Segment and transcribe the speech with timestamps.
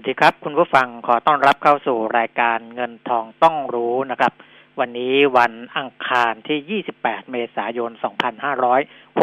[0.00, 4.32] วัสดีครับ คุณผู้ฟังขอต้อนรับเข้าสู่รายการเงินทองต้องรู้นะครับ
[4.80, 7.90] วันนี้วันอังคารที่ 28 เมษายน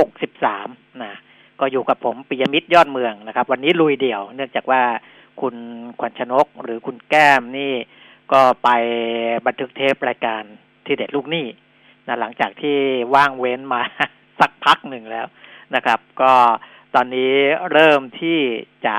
[0.06, 1.14] 2563 นะ
[1.60, 4.84] ก็อยู่กับผมปิยมิตรยอดเมืองนะครับ วันนี้ลุยเดี่ยว เนื่องจากว่า
[5.42, 5.56] คุณ
[6.00, 7.74] ขวัญชนกหรือคุณแก้มนี่
[8.32, 8.70] ก็ไป
[9.46, 10.44] บันทึกเทปรายการ
[10.86, 11.46] ที่เด็ดลูกหนี้
[12.08, 12.78] นะหลังจากที่
[13.16, 13.82] ว่างเว้นมา
[14.40, 15.26] สักพักหนึ่งแล้ว
[15.76, 16.34] นะครับ ก็
[16.96, 17.34] ตอนนี้
[17.72, 18.40] เริ่มที่
[18.88, 18.98] จะ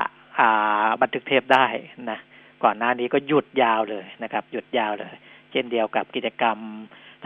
[1.01, 1.65] บันทึกเทปได้
[2.11, 2.19] นะ
[2.63, 5.13] ก่อนหน้านี้ก็หยุดยาวเลยนะครับ หยุดยาวเลย
[5.51, 6.57] เช่นเดียวกับกิจกรรม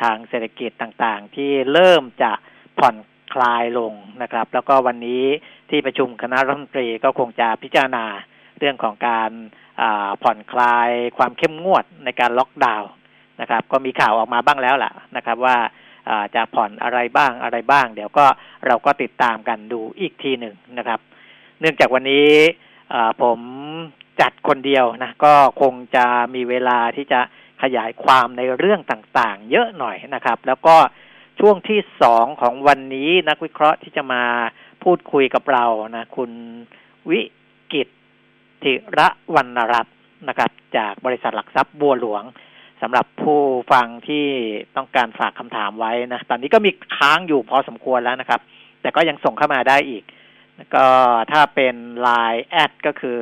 [0.02, 2.32] ทางเศรษฐกิจต่างๆ ที่เริ่มจะ
[2.80, 2.96] ผ่อน
[3.34, 5.24] คลายลงนะครับ แล้วก็วันนี้
[5.70, 8.06] ที่ประชุมคณะรัฐมนตรีก็คงจะพิจารณา
[8.60, 9.32] เรื่องของการ
[10.24, 12.92] ผ่อนคลายความเข้มงวดในการล็อกดาวน์
[13.42, 15.58] นะครับ ก็มีข่าวออกมาบ้างแล้วล่ะนะครับ ว่า
[16.36, 18.26] จะผ่อนอะไรบ้างอะไรบ้าง เดี๋ยวก็
[18.68, 21.00] เราก็ติดตามกันดูอีกทีหนึ่งนะครับ
[21.60, 22.30] เนื่องจากวันนี้
[23.22, 23.40] ผม
[24.22, 27.20] จัดคนเดียวนะ ก็คงจะมีเวลาที่จะ
[27.62, 30.76] ขยายความในเรื่องต่างๆ เยอะหน่อยนะครับ แล้วก็
[31.40, 34.24] ช่วงที่สองของวันนี้นักวิเคราะห์ที่จะมา
[34.84, 35.66] พูดคุยกับเรา
[35.98, 36.32] นะคุณ
[37.10, 37.22] วิ
[37.74, 37.88] กิต
[38.64, 39.96] ธิระวรรณรัตน์
[40.28, 42.24] นะครับ จากบริษัทหลักทรัพย์บัวหลวง
[42.82, 43.40] สำหรับผู้
[43.72, 44.26] ฟังที่
[44.76, 48.42] ต้องการฝากคำถามไว้นะ ตอนนี้ก็มีค้างอยู่พอสมควรแล้วนะครับ
[48.82, 50.04] แต่ก็ยังส่งเข้ามาได้อีก
[50.76, 50.88] ก็
[51.32, 51.76] ถ้าเป็น
[52.08, 53.22] Line แอดก็คือ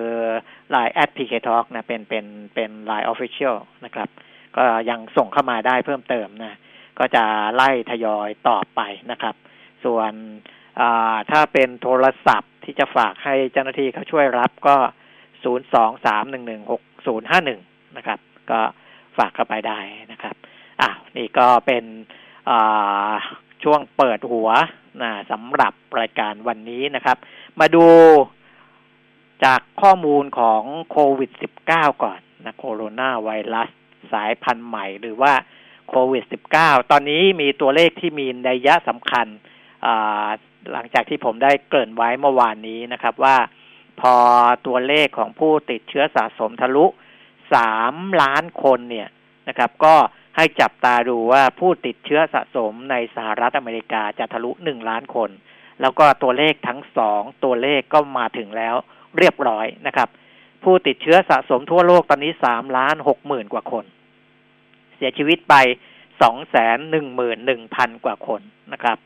[0.73, 4.09] Line แอด PK Talk นะเป็นเป็นเป็น Line Official นะครับ
[4.57, 6.57] ก็ยังส่งเข้ามาได้เพิ่มเติมนะ
[6.99, 7.23] ก็จะ
[7.55, 9.35] ไล่ทยอยตอบไปนะครับ
[9.85, 10.11] ส่วน
[11.31, 14.75] ถ้าเป็นโทรศัพท์ที่จะฝากให้เจ้าหน้าที่เขาช่วยรับก็
[15.43, 18.19] 0 2 3 1 1 6 0 5 1 นะครับ
[18.51, 18.59] ก็
[19.17, 19.79] ฝากเข้าไปได้
[20.11, 20.35] นะครับ
[20.81, 21.83] อะนี่ก็เป็น
[23.63, 24.49] ช่วงเปิดหัว
[25.01, 27.17] นะสำหรับรายการวันนี้นะครับ
[27.59, 27.87] มาดู
[29.43, 31.31] จากข้อมูลของโควิด
[31.67, 33.69] -19 ก่อนนะโคโรนาไวรัส
[34.11, 35.33] สายพันธุ์ใหม่หรือว่า
[35.89, 36.23] โควิด
[36.57, 39.27] -19 ตอนนี้มีตัวเลขที่มีนัยยะสำคัญ
[40.71, 43.37] หลังจากที่ผมได้เกริ่นไว้เมื่อวานนี้นะครับว่า
[44.01, 44.15] พอ
[44.67, 46.85] ตัวเลขของผู้ติดเชื้อสะสมทะลุ
[47.53, 49.09] สามล้านคนเนี่ย
[49.47, 49.95] นะครับ ก็
[50.35, 55.29] ให้จับตาดูว่าผู้ติดเชื้อสะสมในสหรัฐอเมริกาจะทะลุหนึ่งล้านคน
[55.81, 58.75] แล้วก็ตัวเลขทั้งสองตัวเลขก็มาถึงแล้ว
[59.17, 60.09] เรียบร้อยนะครับ
[60.63, 63.85] ผู้ติดเชื้อสะสมทั่วโลกตอนนี้สามล้านหกหมื่นกว่าคน
[64.95, 65.55] เสียชีวิตไป
[66.21, 68.41] สองแสนหนึ่งหมื่นหนึ่งพันกว่าคน
[68.73, 68.97] นะครับ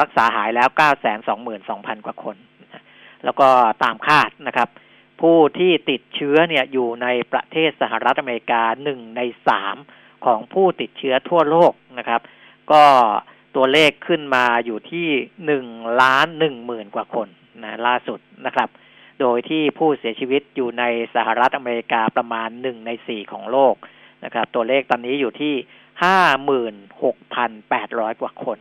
[0.00, 2.36] รักษาหายแล้วเก้าแสนสองหมื่นสองพันกว่าคน
[3.24, 3.48] แล้วก็
[3.82, 4.68] ตามคาดนะครับ
[5.20, 9.76] ผู้ที่ติดเชื้อเนี่ยอยู่ในประเทศสหรัฐอเมริกาหนึ่งในสาม
[10.26, 12.20] ของผู้ติดเชื้อทั่วโลกนะครับ
[12.72, 12.84] ก็
[13.56, 15.08] ตัวเลขขึ้นมาอยู่ที่
[15.46, 15.66] หนึ่ง
[16.02, 17.28] ล้านหนึ่งหมื่นกว่าคน
[17.62, 18.68] นะล่าสุดนะครับ
[19.20, 23.74] โดยที่ผู้เสียชีวิตอยู่ในสหรัฐอเมริกาประมาณหนึ่งในสี่ของโลก
[24.24, 25.54] นะครับ ตัวเลขตอนนี้อยู่ที่
[26.04, 28.58] ห้าหมื่นหกพันแปดร้อยกว่าคน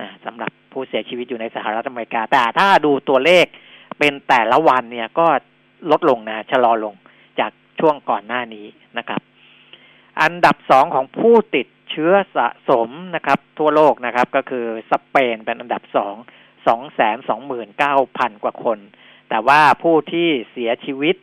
[0.00, 3.44] นะสำหรับผู้เสียชีวิตอยู่ในสหรัฐอเมริกา แต่ถ้าดูตัวเลข
[3.98, 5.26] เป็นแต่ละวันเนี่ยก็
[5.90, 6.94] ลดลงนะชะลอลง
[7.40, 8.66] จากช่วงก่อนหน้านี้
[8.98, 9.20] นะครับ
[10.20, 16.14] อันดับสองของผู้ติดเชื้อสะสมนะครับ ทั่วโลกนะครับ ก็คือสเปนเป็นอันดับสอง
[16.66, 18.78] สองแสนสองหมื่นเก้าพันกว่าคน
[19.30, 21.16] แต่ว่าผู้ที่เสียชีวิต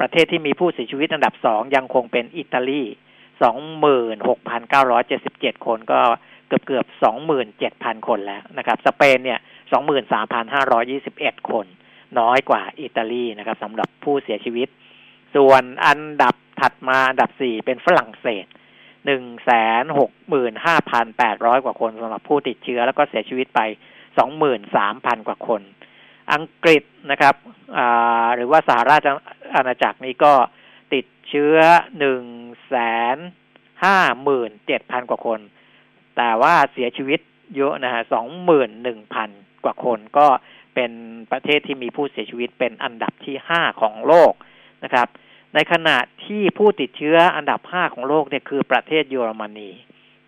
[0.00, 2.82] ประเทศที่มีผู้เสียชีวิตอันดับสองยังคงเป็นอิตาลี
[3.42, 6.00] สองหมื่นหกพันเก้าร้อยเจ็ดสิบเจ็ดคนก็
[6.48, 9.40] เกือบเกือบสองหมื่นเจ็ดพันคนแล้วนะครับ สเปนเนี่ย
[9.72, 11.66] สองหมื่นสามพันห้าร้อยี่สิบเอ็ดคน
[12.18, 14.68] น้อยกว่าอิตาลีนะครับสำหรับผู้เสียชีวิต
[15.34, 18.46] ส่วนอันดับ ถัดมาอันดับสี่เป็นฝรั่งเศส
[19.06, 19.50] หนึ่งแส
[19.82, 23.60] นหกหมื่นห้าพันแปดร้อยกว่าคนสำหรับผู้ติดเชื้อ แล้วก็เสียชีวิตไป
[24.18, 25.62] สองหมื่นสามพันกว่าคน
[26.32, 27.34] อังกฤษนะครับ
[28.34, 29.06] หรือว่าสหราช
[29.54, 30.32] อาณาจักรนี้ก็
[30.94, 31.56] ติดเชื้อ
[31.98, 32.24] หนึ่ง
[32.68, 32.74] แส
[33.14, 33.16] น
[33.84, 35.40] ห้าหมื่นเจ็ดพันกว่าคน
[36.16, 37.20] แต่ว่าเสียชีวิต
[37.56, 39.30] เยอะนะฮะสองหมื่นหนึ่งพัน
[39.64, 40.26] กว่าคนก็
[40.74, 40.92] เป็น
[41.32, 44.32] ประเทศที่มีผู้เสียชีวิตเป็นอันดับที่ห้าของโลก
[44.84, 45.08] นะครับ
[45.56, 49.70] ในขณะที่ผู้ติดเชื้ออันดับห้าของโลกเนี่ยคือประเทศเยอรมนี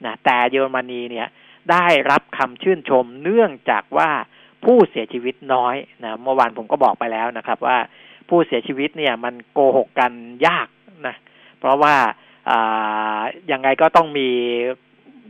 [0.05, 1.29] นะแต่เยอรมนีเนี่ย
[1.71, 4.11] ได้รับคำชื่นชมเนื่องจากว่า
[4.65, 7.79] ผู้เสียชีวิตน้อยนะเมื่อวานผมก็บอกไปแล้วนะครับ ว่า
[8.29, 10.13] ผู้เสียชีวิตเนี่ยมันโกหกกัน
[10.47, 10.69] ยาก
[11.07, 11.15] นะ
[11.59, 11.95] เพราะว่า
[13.53, 14.29] ยังไงก็ต้องมี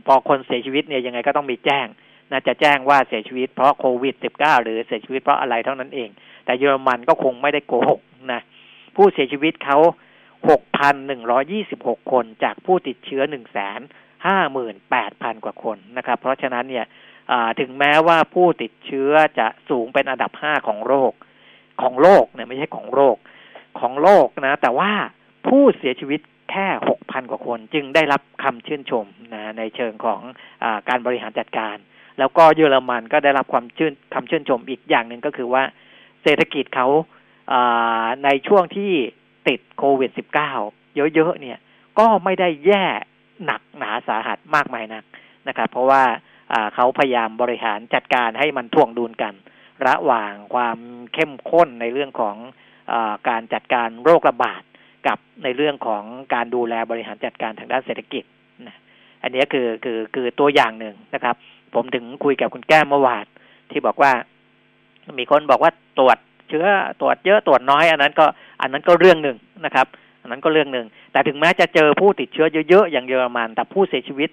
[0.05, 1.87] พอคนเสียชีวิตเนี่ยยังไงก็ต้องมีแจ้ง
[2.31, 6.09] นะจะแจ้งว่าเสียชีวิตเพราะโควิด -19 หรือเสียชีวิตเพราะอะไรเท่านั้นเอง
[6.45, 8.01] แต่เยอรมันก็คงไม่ได้โกหก
[8.33, 8.41] นะ
[8.95, 9.77] ผู้เสียชีวิตเขา
[10.53, 13.35] 6,126 คนจากผู้ติดเชื้อ 1 5 8
[14.15, 14.55] 0
[15.23, 16.85] 0 0 กว่าคนนะครับ เพราะฉะนั้นเนี่ย
[17.59, 21.13] ถึงแม้ว่าผู้ติดเชื้อจะสูงเป็นอันดับ 5 ของโรค
[21.81, 23.17] ของโลกเนี่ยไม่ใช่ของโรค
[23.79, 24.91] ของโลกนะ แต่ว่า
[25.47, 26.19] ผู้เสียชีวิต
[26.51, 30.21] แค่หกพันกว่าคน จึงได้รับคำชื่นชมนะในเชิงของ
[30.63, 31.77] อการบริหารจัดการ
[32.19, 35.63] แล้วก็เยอรมันก็ได้รับความชื่นคำชื่นชมอีกอย่างหนึ่งก็คือว่า
[36.23, 36.87] เศรษฐกิจเขา
[38.23, 38.91] ในช่วงที่
[39.47, 40.11] ติดโควิด
[40.55, 41.57] -19 เยอะๆเนี่ย
[41.99, 42.85] ก็ไม่ได้แย่
[43.45, 45.03] หนักหนาสาหัสมากมายนัก
[45.47, 46.03] นะครับ เพราะว่า
[46.75, 49.33] เขาพยายามบริหารจัดการให้มันท่วงดุลกัน
[49.87, 50.77] ระหว่างความ
[51.13, 52.35] เข้มข้นในเรื่องของ
[52.91, 52.93] อ
[53.29, 54.61] การจัดการโรคระบาด
[55.07, 56.03] กับในเรื่องของ
[56.33, 58.23] การดูแลบริหารจัดการทางด้านเศรษฐกิจ
[58.67, 58.77] นะ
[59.23, 61.35] อันนี้คือคือคือตัวอย่างหนึ่งนะครับ
[61.73, 63.25] ผมถึงคุยกับคุณแก้มเมื่อวาน
[63.71, 64.11] ที่บอกว่า
[65.19, 66.17] มีคนบอกว่าตรวจ
[66.49, 66.65] เชื้อ
[67.01, 68.25] ตรวจเยอะตรวจน้อย อันนั้นก็
[68.61, 69.87] อันนั้นก็เรื่องหนึ่งนะครับ
[70.21, 74.29] อันนั้นก็เรื่องหนึ่งแต่ถึงแม้จะเจอผู้ติดเชื้อเยอะๆอย่างเยอรมัน แต่ผู้เสียชีวิต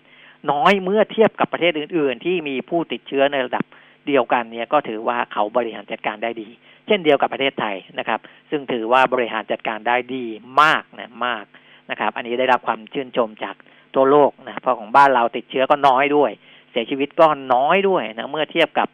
[0.53, 3.65] น้อยเมื่อเทียบกับประเทศอื่น ๆ ที่มีผู้ติดเชื้อในระดับ
[4.07, 6.49] เดียวกันเนี่ยก็ถือว่าเขาบริหารจัดการได้ดี
[6.87, 8.21] เช่นเดียวกับประเทศไทยนะครับ
[8.51, 10.25] ซึ่งถือว่าบริหารจัดการได้ดี
[10.63, 11.45] มากนะมาก
[11.91, 13.55] นะครับ อันนี้ได้รับความชื่นชมจาก
[13.95, 16.31] ตัวโลกนะเพราะของบ้านเราติดเชื้อก็น้อยด้วย
[16.71, 18.89] เสียชีวิตก็น้อยด้วยนะเมื่อเทียบกับ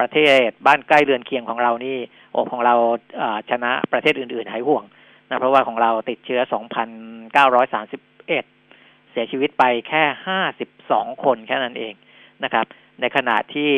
[0.00, 1.96] ประเทศบ้านใกล้เรือนเคียงของเรานี่
[2.32, 2.74] โอ้ของเรา
[3.50, 4.84] ชนะประเทศอื่นๆหายห่วง
[5.28, 6.40] นะเพราะว่าของเราติดเชื้อ
[7.32, 8.26] 2,931
[9.10, 10.02] เสียชีวิตไปแค่
[10.62, 11.94] 52 คนแค่นั้นเอง
[12.44, 12.66] นะครับ
[13.00, 13.72] ในขณะที่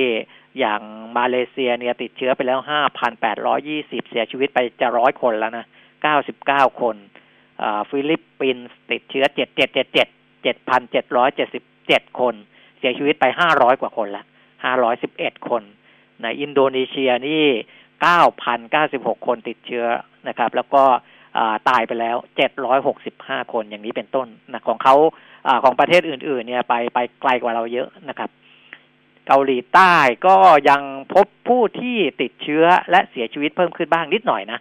[0.59, 0.81] อย่าง
[1.19, 2.59] มาเลเซียเนี่ยติดเชื้อไปแล้ว
[3.35, 5.65] 5,820 เสียชีวิตไปจะร้อยคนแล้วนะ
[6.23, 6.97] 99 คน
[7.91, 9.25] ฟิลิปปินส์ติดเชื้อ
[9.91, 12.35] 7777 7,777 คน
[12.79, 14.25] เสียชีวิตไป 500 กว่าคนละ
[14.85, 15.63] 511 คน
[16.23, 17.45] ในอินโดนีเซียนี่
[18.37, 19.87] 9,096 คนติดเชื้อ
[20.29, 20.85] นะครับ แล้วก็
[21.69, 22.17] ตายไปแล้ว
[22.85, 24.97] 765 คนอย่างนี้เป็นต้นนะของเขา
[25.47, 28.31] อของประเทศอื่น ๆ เนี่ยไปไปไกลกว่าเราเยอะนะครับ
[29.27, 29.95] เกาหลีใต้
[30.27, 30.37] ก็
[30.71, 30.83] ยัง
[31.15, 34.59] พบผู้ที่ติดเชื้อและเสียชีวิตเพิ่มขึ้นบ้างนิดหน่อยนะ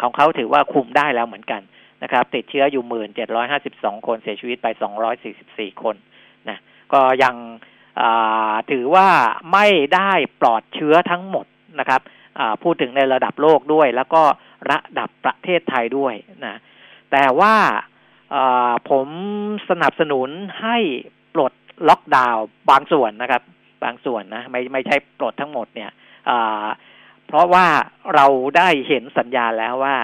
[0.00, 1.62] ของเขาถือว่าคุมได้แล้วเหมือนกัน
[2.02, 5.96] นะครับ ติดเชื้ออยู่หมื่นเจ็ดร้อยห้าสิบสองคนเสียชีวิตไปสองร้อยสี่สิบสี่คน
[6.48, 6.58] นะ
[6.92, 7.34] ก็ยัง
[8.70, 9.08] ถือว่า
[9.52, 11.46] ไม่ได้ปลอดเชื้อทั้งหมด
[11.80, 12.00] นะครับ
[12.62, 14.22] พูดถึงในระดับโลกด้วย แล้วก็
[14.70, 16.14] ระดับประเทศไทยด้วย
[16.46, 16.56] นะ
[17.12, 17.54] แต่ว่า
[18.90, 19.08] ผม
[19.70, 20.28] สนับสนุน
[20.62, 20.76] ให้
[21.34, 21.52] ปลด
[21.88, 23.42] ล็อกดาวน์บางส่วนนะครับ
[23.84, 25.90] บางส่วนนะไม่ไม่ใช่ปลดทั้งหมดเนี่ย
[27.26, 27.66] เพราะว่า
[28.14, 28.26] เรา
[28.56, 29.96] ได้เห็นสัญญาณแล้วว่า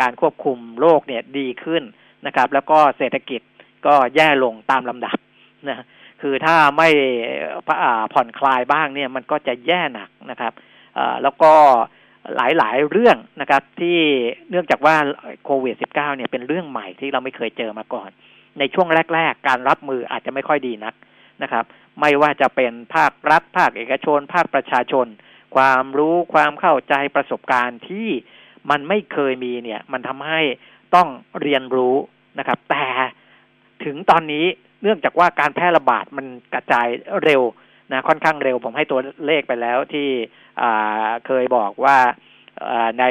[0.00, 1.82] การควบคุมโรคเนี่ยดีขึ้น
[2.26, 3.40] นะครับ แล้วก็เศรษฐกิจ
[3.86, 5.18] ก็แย่ลงตามลำดับ
[5.68, 5.84] นะ
[6.22, 6.88] คือถ้าไม่
[8.12, 10.52] ผ่อนคลายบ้างเนี่ยมันก็จะแย่หนักนะครับ
[11.22, 11.52] แล้วก็
[12.36, 13.98] หลายๆเรื่องนะครับ ที่
[14.50, 14.96] เนื่องจากว่า
[15.44, 18.10] โควิด -19 เนี่ยเป็นเรื่องใหม่ที่เราไม่เคยเจอมาก่อน
[18.58, 20.94] ในช่วงแรก ๆ การรับมืออาจจะไม่ค่อยดีนัก
[21.42, 21.64] นะครับ
[22.00, 25.06] ไม่ว่าจะเป็นภาครัฐ ภาคเอกชน ภาคประชาชน
[25.56, 28.08] ความรู้ความเข้าใจประสบการณ์ที่
[28.70, 30.40] มันไม่เคยมีเนี่ย มันทำให้
[30.94, 31.08] ต้อง
[31.40, 31.94] เรียนรู้
[32.38, 32.86] นะครับ แต่
[33.84, 34.46] ถึงตอนนี้
[34.82, 36.86] เนื่องจากว่าการแพร่ระบาดมันกระจาย
[37.24, 37.42] เร็ว
[37.92, 40.08] นะค่อนข้างเร็ว ผมให้ตัวเลขไปแล้วที่
[41.26, 41.98] เคยบอกว่า
[43.00, 43.04] ใน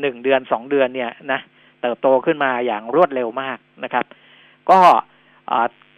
[0.00, 1.40] หนึ่งเดือนสองเดือนเนี่ยนะ
[1.82, 4.04] เติบโตขึ้นมาอย่างรวดเร็วมากนะครับ
[4.70, 4.80] ก็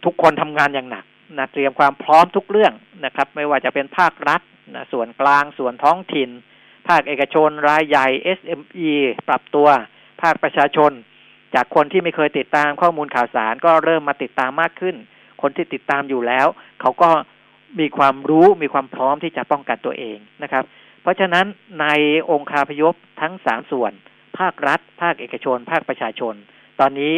[0.05, 1.05] ทุกคนทำงานอย่างหนัก
[1.37, 2.73] นะเตรียมความพร้อมทุกเรื่อง
[3.05, 4.41] นะครับ ไม่ว่าจะเป็นภาครัฐ
[4.75, 6.29] นะส่วนกลางส่วนท้องถิ่น
[6.87, 8.91] ภาคเอกชนรายใหญ่ SME
[9.27, 9.67] ปรับตัว
[10.21, 10.91] ภาคประชาชน
[11.55, 14.95] จากคนที่ไม่เคยติดตามข้อมูลข่าวสารก็เริ่มมาติดตามมากขึ้น
[15.43, 16.47] คนที่ติดตามอยู่แล้ว
[16.81, 17.09] เขาก็
[17.79, 20.63] มีความรู้มีความพร้อมที่จะป้องกันตัวเองนะครับ
[21.01, 21.45] เพราะฉะนั้น
[21.81, 21.87] ใน
[22.31, 23.91] องค์คาพยพทั้งสามส่วน
[24.37, 26.35] ภาครัฐ ภาคเอกชน ภาคประชาชน
[26.79, 27.13] ตอนนี้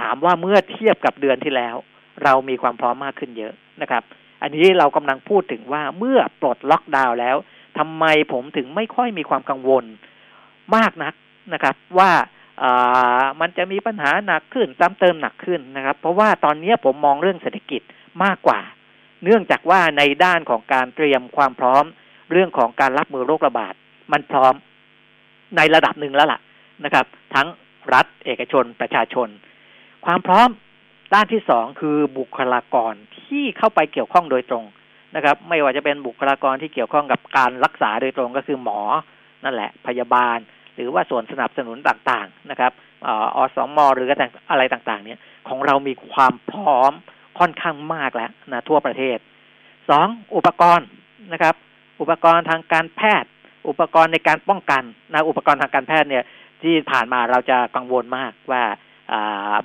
[0.00, 1.76] ถามว่าเมื่อเทียบกับเดือนที่แล้ว
[2.24, 3.52] เรามีความพร้อมมากขึ้นเยอะ
[3.82, 4.02] นะครับ
[4.42, 7.36] อันนี้เรากำลังพูดถึงว่าเมื่อปลดล็อกดาวน์แล้ว
[7.78, 9.84] ทำไมผมถึงไม่ค่อยมีความกังวล
[10.76, 11.14] มากนัก
[11.54, 12.10] นะครับ ว่า
[13.40, 17.82] มันจะมีปัญหาหนักขึ้นซ้ำเติมหนักขึ้นนะครับ เพราะว่าตอนนี้ผมมองเรื่องเศรษฐกิจ
[18.24, 18.60] มากกว่า
[19.24, 21.84] เนื่องจากว่าในด้านของการเตรียมความพร้อม
[22.32, 23.74] เรื่องของการรับมือโรคระบาด
[24.12, 24.54] มันพร้อม
[25.56, 26.40] ในระดับหนึ่งแล้วล่ะ
[26.84, 27.48] นะครับ ทั้ง
[27.94, 29.28] รัฐเอกชนประชาชน
[30.06, 30.48] ความพร้อม
[31.14, 32.94] ด้านที่สองคือบุคลากร
[33.24, 34.64] ที่เข้าไปเกี่ยวข้องโดยตรง
[35.16, 38.80] นะครับ ไม่ว่าจะเป็นบุคลากรที่เกี่ยวข้องกับการรักษาโดยตรงก็คือหมอ
[39.44, 40.38] นั่นแหละ พยาบาล
[40.74, 42.72] หรือว่าส่วนสนับสนุนต่างๆนะครับ
[43.36, 44.08] อสมหรือ
[44.50, 46.92] อะไรต่างๆ เนี่ย ของเรามีความพร้อม
[47.38, 49.18] ค่อนข้างมากแล้วนะทั่วประเทศ
[49.90, 50.88] สองอุปกรณ์
[51.32, 51.54] นะครับ
[52.00, 53.30] อุปกรณ์ทางการแพทย์
[53.68, 56.24] อุปกรณ์ในการป้องกันนะอุปกรณ์ทางการแพทย์เนี่ย
[56.62, 58.62] ที่ผ่านมาเราจะกังวลมากว่า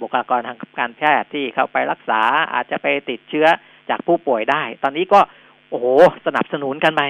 [0.01, 2.21] บุคลากรทางการแพทย์ที่เข้าไปรักษา
[2.53, 3.47] อาจจะไปติดเชื้อ
[3.89, 5.19] จากผู้ป่วยได้ ตอนนี้ก็
[5.69, 5.85] โอ้โห
[6.25, 7.01] สนับสนุนกันไป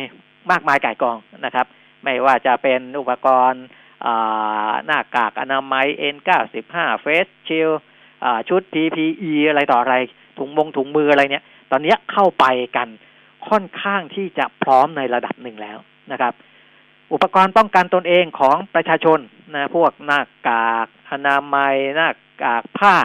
[0.52, 1.66] มากมายก่ายกองนะครับ
[2.04, 3.64] ไม่ว่าจะเป็นอุปกรณ์
[4.86, 5.86] หน้ากากอนามัย
[6.16, 7.76] N95 Face Shield
[8.50, 9.96] ชุด PPE อะไรต่ออะไร
[10.38, 12.88] ถุงมงถุงมืออะไรเนี่ย ตอนนี้เข้าไปกัน
[13.50, 15.78] ค่อนข้างที่จะพร้อมในระดับหนึ่งแล้ว
[16.12, 16.34] นะครับ
[17.14, 19.20] อุปกรณ์ป้องกันตนเองของประชาชน
[19.56, 22.10] นะพวกหน้ากากอนามัยหน้า
[22.44, 22.96] กากผ้า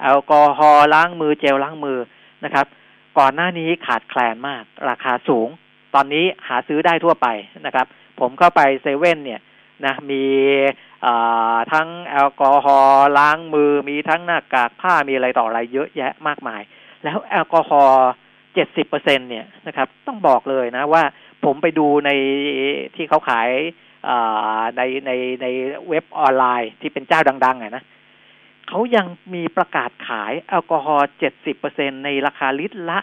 [0.00, 1.98] แอลกอฮอล์ล้างมือเจลล้างมือ
[2.44, 2.66] นะครับ
[3.18, 5.48] ก่อนหน้านี้ขาดแคลนมาก ราคาสูง
[5.94, 7.26] ตอนนี้หาซื้อได้ทั่วไป
[7.66, 7.86] นะครับ
[8.20, 9.40] ผมเข้าไปเซเว่นเนี่ย
[9.86, 10.24] นะมี
[11.72, 16.62] ทั้งแอลกอฮอล์ล้างมือ มีทั้งหน้ากากผ้ามีอะไรต่ออะไรเยอะแยะมากมาย
[17.04, 18.10] แล้วแอลกอฮอล์
[18.54, 21.02] เจ็ดสิบเปอร์เซ็นเนี่ยนะครับ ต้องบอกเลยนะว่า
[21.44, 22.10] ผมไปดูใน
[22.96, 23.48] ที่เขาขาย
[24.76, 25.10] ในใน
[25.42, 25.46] ใน
[25.88, 27.84] เว็บออนไลน์ที่เป็นเจ้าดังๆอะนะ
[28.68, 32.98] เขายังมีประกาศขายแอลกอฮอล์เจ็ดสิบเปอร์เซ็นในราคาลิตรละ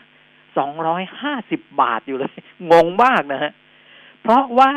[0.58, 2.38] สองร้อยห้าสิบบาทอยู่เลย
[2.72, 3.52] งงมากนะฮะ
[4.22, 4.72] เพราะว่า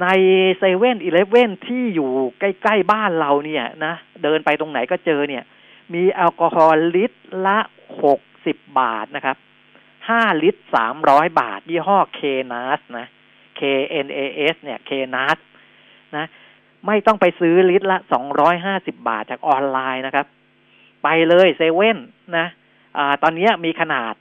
[0.00, 0.06] ใน
[0.58, 5.44] เซเว่นอีเลฟเว่นที่อยู่ใกล้ ๆ บ้านเราเนี่ยนะเดินไปตรงไหนก็เจอเนี่ย
[5.94, 7.58] มีแอลกอฮอล์ลิตรละ
[8.02, 9.36] หกสิบบาทนะครับ
[10.08, 12.20] ห้าลิตรสามร้อยบาท ยี่ห้อเค
[12.52, 13.06] นัสนะ
[13.58, 13.60] K
[14.06, 14.18] N A
[14.54, 15.38] S เนี่ยเคนัส
[16.16, 16.26] นะ
[16.86, 20.26] ไม่ต้องไปซื้อลิตรละสองร้อยห้าสิบาทจากออนไลน์นะครับ
[21.02, 21.98] ไปเลยเซเว่น
[22.36, 22.46] นะ
[22.96, 24.14] อ่าตอนนี้มีขนาด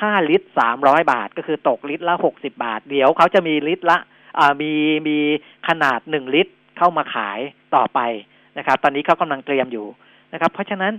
[0.00, 3.98] ห้าลิตรสามร้อยบาท ก็คือตกลิตรละหกสิบาท เดี๋ยวเขาจะมีลิตรละ
[4.60, 4.72] มี
[5.08, 5.18] มี
[5.68, 7.38] ขนาดหนึ่งลิตรเข้ามาขาย
[7.74, 8.00] ต่อไป
[8.58, 9.86] นะครับ ตอนนี้เขากำลังเตรียมอยู่
[10.32, 10.92] นะครับ เพราะฉะนั้น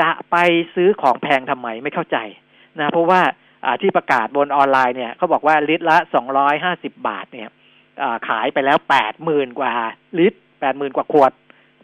[0.00, 0.36] จะไป
[0.74, 2.18] ซื้อของแพงทำไมไม่เข้าใจ
[2.78, 3.20] นะเพราะว่า
[3.82, 7.48] ที่ประกาศบนออนไลน์เนี่ยเขาบอกว่าลิตรละสองร้อยห้าสิบบาทเนี่ย
[8.28, 9.72] ขายไปแล้วแปดหมื่นกว่า
[10.18, 11.32] ลิตรแปดหมื่นกว่าขวด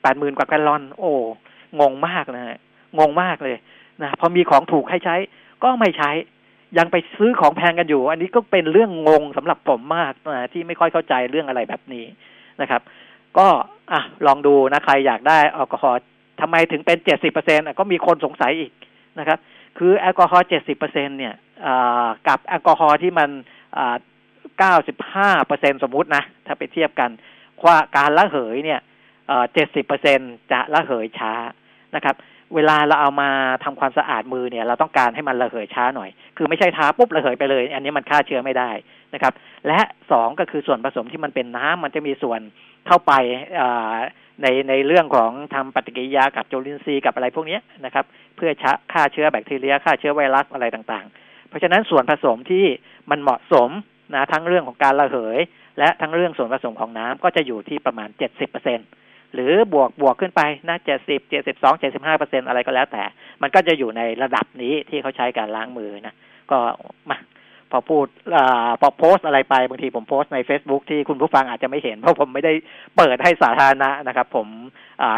[0.02, 1.12] แปดหมื่นกว่าแกลลอน โอ้
[1.80, 2.58] งงมากนะฮะ
[2.98, 3.56] งงมากเลย
[4.02, 5.16] นะพอมีของถูกให้ใช้
[5.62, 6.10] ก็ไม่ใช้
[6.78, 12.04] ยังไปซื้อของแพงกันอยู่ อันนี้ก็เป็นเรื่องงงสำหรับผมมากนะที่ไม่ค่อยเข้าใจเรื่องอะไรแบบนี้
[12.60, 12.82] นะครับ
[13.38, 13.46] ก็
[13.92, 16.00] อะลองดูนะใครอยากได้แอลกอฮอล์
[16.40, 18.72] ทำไมถึงเป็นเจ็ดสิบเปอร์เซ็นก็มีคนสงสัยอีก
[19.18, 19.38] นะครับ
[19.78, 21.34] คือแอลกอฮอล์เจ็ดสิบเปอร์เซ็นเนี่ย
[22.28, 23.30] กับแอลกอฮอล์ที่มัน
[24.58, 27.10] เก้าสิบห้าเปอร์เซ็นสมมุตินะ ถ้าไปเทียบกัน
[27.66, 28.80] ว่าการละเหยเนี่ย
[29.54, 30.18] เจ็ดสิบเปอร์เซ็น
[30.52, 31.32] จะละเหยช้า
[31.94, 32.16] นะครับ
[32.54, 33.30] เวลาเราเอามา
[33.64, 38.70] ทำความสะอาดมือเนี่ย เราต้องการให้มันระเหยช้าหน่อย คือไม่ใช่ทาปุ๊บระเหยไปเลย อันนี้มันฆ่าเชื้อไม่ได้
[39.14, 39.32] นะครับ
[39.66, 39.80] และ
[40.10, 42.40] สองก็คือส่วนผสมที่มันเป็นน้ำมันจะมีส่วน
[42.86, 43.12] เข้าไป
[44.42, 48.04] ในในเรื่องของทำปฏิกิริยากับจุลินทรีย์กับอะไรพวกนี้นะครับ
[48.36, 48.50] เพื่อ
[48.92, 52.66] ฆ่าเชื้อแบคทีเรียฆ่าเชื้อไวรัสอะไรต่างๆ เพราะฉะนั้นส่วนผสมที่
[53.10, 53.70] มันเหมาะสม
[54.14, 55.38] นะทั้งเรื่องของการระเหย
[55.78, 58.86] และทั้งเรื่องส่วนผสมของน้ำก็จะอยู่ที่ประมาณเจ็ดสิบเปอร์เซ็นต์
[59.34, 63.02] หรือบวกบวกขึ้นไปนะเจ็ดสิบเจ็ดสิบสองเจ็ดสิบห้าเปอร์เซ็นอะไรก็แล้วแต่
[63.42, 66.14] มันก็จะอยู่ในระดับนี้ที่เขาใช้การล้างมือนะ
[66.50, 66.58] ก็
[67.10, 67.18] มา
[67.70, 68.06] พอพูด
[68.36, 68.38] อ
[68.80, 72.52] พอโพสอะไรไปบางทีผมโพสใน Facebook ที่คุณผู้ฟังอาจจะไม่เห็น เพราะผมไม่ได้
[72.96, 74.48] เปิดให้สาธารณะนะครับ ผม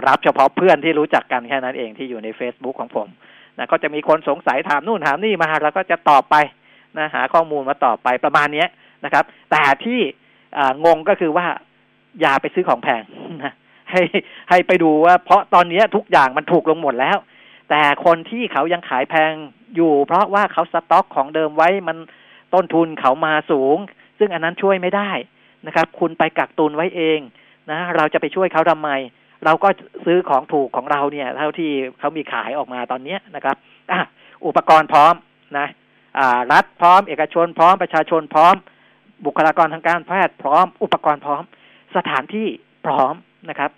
[0.08, 3.08] รับเฉพาะเพื่อนที่รู้จักกันแค่นั้นเองที่อยู่ใน Facebook ของผม
[3.58, 6.36] นะก็จะมีคนสงสัยถามนู่นถามนี่มาแล้วก็จะตอบไป
[6.98, 8.66] นะหาข้อมูลมาตอบไปประมาณนี้
[9.04, 10.00] นะครับ แต่ที่
[10.84, 11.46] งงก็คือว่า
[12.20, 13.02] อย่าไปซื้อของแพง
[13.44, 13.52] นะ
[13.92, 14.02] ให้
[14.50, 17.18] ให้ไปดูว่า เพราะตอนนี้ทุกอย่างมันถูกลงหมดแล้ว
[17.70, 19.32] แต่คนที่เขายังขายแพง
[19.76, 21.96] อยู่ เพราะว่าเขาสต็อกของเดิมไว้มัน
[22.54, 23.76] ต้นทุนเขามาสูง
[24.18, 25.10] ซึ่งอันนั้นช่วยไม่ได้
[25.66, 27.18] นะครับ คุณไปกักตุนไว้เอง
[27.70, 28.90] นะ เราจะไปช่วยเขาทำไม
[29.44, 29.68] เราก็
[30.04, 33.56] ซื้อของถูกของเราเนี่ย เท่าที่เขามีขายออกมาตอนนี้นะครับ
[33.90, 34.00] อะ
[34.46, 35.14] อุปกรณ์พร้อม
[35.58, 35.66] นะ
[36.18, 38.54] อ่ารัฐพร้อม เอกชนพร้อมประชาชนพร้อม
[39.26, 41.42] บุคลากรทางการแพทย์พร้อม อุปกรณ์พร้อม
[41.96, 42.46] สถานที่
[42.86, 43.14] พร้อม
[43.50, 43.70] นะครับ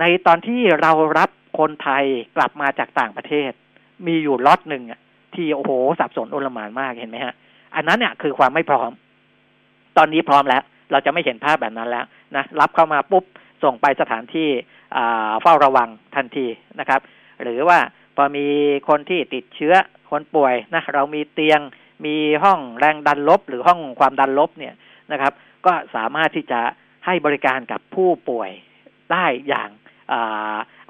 [0.00, 2.04] ในตอนที่เรารับคนไทย
[2.36, 3.50] กลับมาจากต่างประเทศ
[4.06, 4.82] มีอยู่ล็อตหนึ่ง
[5.34, 7.34] ที่โอ้โหสับสนโอลมานมากเห็นไหมฮะ
[7.74, 8.90] อันนั้นเนี่ยคือความไม่พร้อม
[9.96, 12.06] ตอนนี้พร้อมแล้ว เราจะไม่เห็นภาพแบบนั้นแล้ว
[12.36, 13.24] นะรับเข้ามาปุ๊บ
[13.62, 14.48] ส่งไปสถานที่
[15.42, 16.46] เฝ้าระวังทันที
[16.80, 17.00] นะครับ
[17.42, 17.78] หรือว่า
[18.16, 18.46] พอมี
[18.88, 19.74] คนที่ติดเชื้อ
[20.10, 21.60] คนป่วยนะเรามีเตียง
[22.06, 24.74] มีห้องแรงดันลบ หรือห้องความดันลบเนี่ย
[25.12, 25.32] นะครับ
[25.66, 26.60] ก็สามารถที่จะ
[27.06, 28.50] ให้บริการกับผู้ป่วย
[29.12, 29.68] ได้อย่าง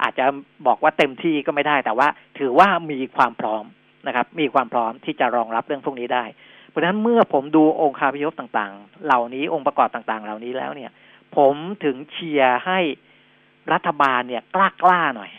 [0.01, 0.25] อาจจะ
[0.67, 2.07] บอกว่าเต็มที่ก็ไม่ได้ แต่ว่า
[2.39, 3.63] ถือว่ามีความพร้อม
[4.07, 6.25] นะครับ มีความพร้อมที่จะรองรับเรื่องพวกนี้ได้
[6.69, 10.91] เพราะฉะนั้นเมื่อผมดูองค์คาพยพต่างๆ เหล่านี้องค์ประกอบต่างๆ เหล่านี้แล้วเนี่ย
[11.35, 12.79] ผมถึงเชียร์ให้
[13.73, 15.31] รัฐบาลเนี่ยกล้ากล้าหน่อย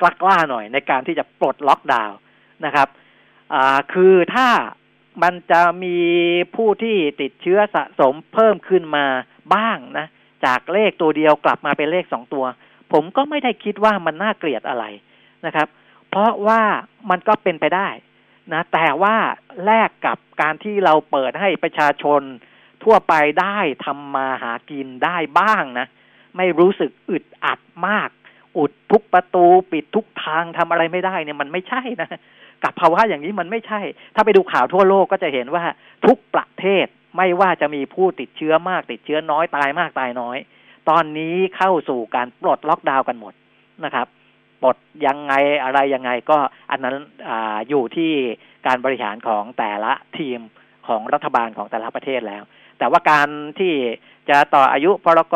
[0.00, 2.18] กล้ากล้าหน่อยในการที่จะปลดล็อกดาวน์
[2.64, 2.88] นะครับ
[3.92, 4.48] คือถ้า
[5.22, 5.98] มันจะมี
[6.56, 9.06] ผู้ที่ติดเชื้อสะสมเพิ่มขึ้นมา
[9.54, 10.06] บ้างนะ
[10.44, 12.44] จากเลขตัวเดียวกลับมาเป็นเลขสองตัว
[12.92, 14.84] ผมก็ไม่ได้คิดว่ามันน่าเกลียดอะไร
[15.46, 15.68] นะครับ
[16.10, 16.62] เพราะว่า
[17.10, 17.88] มันก็เป็นไปได้
[18.52, 19.16] นะแต่ว่า
[19.64, 22.22] แลกกับการที่เราเปิดให้ประชาชน
[22.84, 25.86] ทั่วไปได้ทำมาหากินได้บ้างนะ
[26.36, 28.08] ไม่รู้สึกอึดอัดมาก
[28.58, 32.08] อุดทุกประตูปิดทุกทางทำอะไรไม่ได้เนี่ยมันไม่ใช่นะ
[32.64, 33.80] กับภาวะอย่างนี้มันไม่ใช่
[34.14, 35.64] ถ้าไปดูข่าวทั่วโลกก็จะเห็นว่า
[36.06, 36.86] ทุกประเทศ
[37.16, 40.36] ไม่ว่าจะมีผู้ติดเชื้อมากติดเชื้อน้อยตายมากตายน้อย
[40.88, 43.34] ตอนนี้เข้าสู่การปลดล็อกดาวน์กันหมด
[43.84, 44.06] นะครับ
[44.62, 46.38] ปลดยังไงอะไรยังไงก็
[46.70, 46.94] อันนั้น
[47.28, 47.30] อ
[47.68, 48.12] อยู่ที่
[48.66, 50.40] การบริหารของแต่ละทีม
[50.88, 52.42] ของรัฐบาลของแต่ละประเทศแล้ว
[52.78, 53.74] แต่ว่าการที่
[54.30, 55.34] จะต่ออายุพรก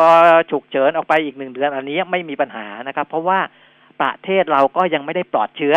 [0.51, 3.39] ฉุกเฉินออกไปอีกหนึ่งเดือนอันนี้ไม่มีปัญหานะครับ เพราะว่า
[4.01, 5.75] ประเทศเราก็ยังไม่ได้ปลอดเชื้อ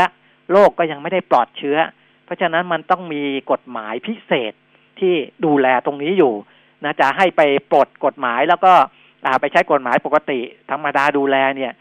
[0.53, 1.77] โลกก็ยังไม่ได้ปลอดเชื้อ
[2.25, 4.53] เพราะฉะนั้นมันต้องมีกฎหมายพิเศษ
[5.01, 6.33] ที่ดูแลตรงนี้อยู่
[6.85, 8.73] นะจะให้ไปปลดกฎหมายแล้วก็
[9.41, 10.39] ไปใช้กฎหมายปกติ
[10.71, 11.73] ธรรมดาดูแลเนี่ย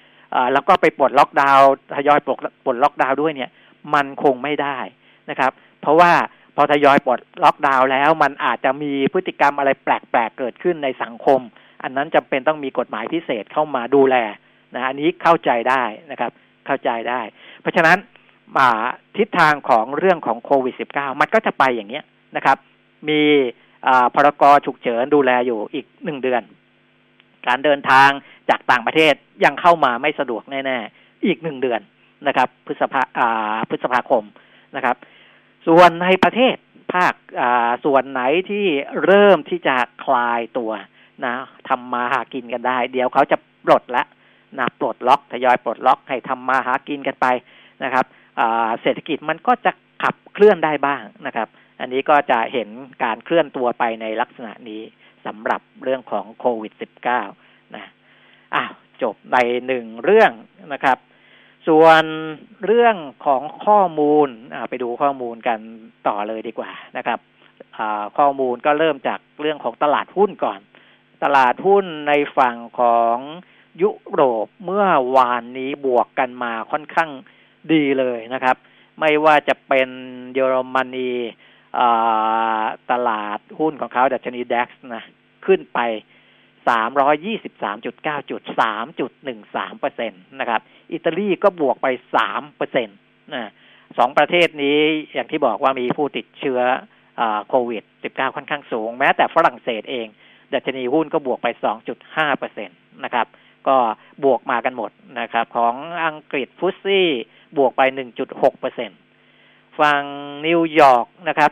[0.54, 3.50] แล้วก็ไปปลดล็อกดาวน์ทยอยปลดปลดล็อกดาวน์ด้วยเนี่ย
[3.94, 4.78] มันคงไม่ได้
[5.30, 6.12] นะครับ เพราะว่า
[6.56, 9.94] พอทยอยปลดล็อกดาวน์แล้ว มันอาจจะมีพฤติกรรมอะไรแปล
[10.28, 11.40] กๆเกิดขึ้นในสังคม
[11.84, 14.16] อันนั้นจำเป็นต้องมีกฎหมายพิเศษเข้ามาดูแล
[14.74, 16.32] นะอันนี้เข้าใจได้นะครับ
[16.66, 17.22] เข้าใจได้
[17.62, 17.98] เพราะฉะนั้น
[18.58, 18.70] มา
[19.18, 22.04] ทิศทางของเรื่องของโควิด -19 มันก็จะไปอย่างเนี้ย
[22.36, 22.58] นะครับ
[23.10, 23.22] มี
[24.16, 26.42] พรกฉุกเฉินดูแลอยู่อีกหนึ่งเดือน
[27.48, 28.10] การเดินทาง
[28.50, 31.82] จากต่างประเทศยังเข้ามาไม่สะดวกแน่ๆอีกหนึ่งเดือน
[32.28, 33.02] นะครับ พฤษภา
[33.70, 34.24] พฤษภาคม
[34.76, 34.96] นะครับ
[35.68, 36.56] ส่วนในประเทศ
[36.94, 37.14] ภาค
[37.86, 38.66] ส่วนไหนที่
[39.06, 40.72] เริ่มที่จะคลายตัว
[41.26, 41.36] นะ
[41.70, 44.04] ทำมาหากินกันได้ เดี๋ยวเขาจะปลดละ
[44.60, 47.26] นะปลดล็อกทยอยปลดล็อกให้ทำมาหากินกันไป
[47.84, 48.06] นะครับ
[48.82, 49.72] เศรษฐกิจมันก็จะ
[50.04, 51.48] ขับเคลื่อนได้บ้างนะครับ
[51.80, 52.70] อันนี้ก็จะเห็น
[53.04, 54.82] การเคลื่อนตัวไปในลักษณะนี้
[55.26, 56.74] สำหรับเรื่องของโควิด
[57.24, 57.86] -19 นะ
[58.56, 60.32] อ้าวจบในหนึ่งเรื่อง
[60.74, 60.98] นะครับ
[61.68, 62.04] ส่วน
[62.66, 64.28] เรื่องของข้อมูล
[64.70, 65.60] ไปดูข้อมูลกัน
[66.08, 67.20] ต่อเลยดีกว่านะครับ
[68.18, 70.60] ข้อมูลก็เริ่มจากเรื่องของตลาดหุ้นก่อน
[71.24, 73.18] ตลาดหุ้นในฝั่งของ
[73.82, 74.86] ยุโรปเมื่อ
[75.18, 77.10] วานนี้บวกกันมาค่อนข้าง
[77.74, 78.58] ดีเลยนะครับ
[79.00, 79.90] ไม่ว่าจะเป็น
[80.34, 81.12] เยอรมนี
[82.92, 85.04] ตลาดหุ้นของเขาดัชนีดัคนะ
[85.46, 85.80] ขึ้นไป
[86.68, 90.62] สามร้อยยี่สิบสามจุดเก้าจุดสามจุดหนึ่งสามเปอร์เซ็นตนะครับ
[90.94, 92.94] อิตาลีก็บวกไปสามเปอร์เซ็นต
[93.34, 93.52] นะ
[93.98, 94.80] สองประเทศนี้
[95.14, 96.62] อย่างที่บอกว่ามีผู้ติดเชื้อ
[97.48, 100.08] โควิดสิบเก้าค่อนข้างสูง แม้แต่ฝรั่งเศสเอง
[100.54, 103.28] ดัชนีหุ้นก็บวกไปสองจุดห้าเปอร์เซ็นตนะครับ
[103.68, 103.78] ก็
[104.24, 105.74] บวกมากันหมดนะครับ ของ
[106.06, 107.08] อังกฤษฟุตซี่
[107.58, 108.96] บวกไปหนึ่งจุดหกเปอร์เซ็นต
[109.80, 110.04] ฝั่ง
[110.48, 111.52] นิวยอร์กนะครับ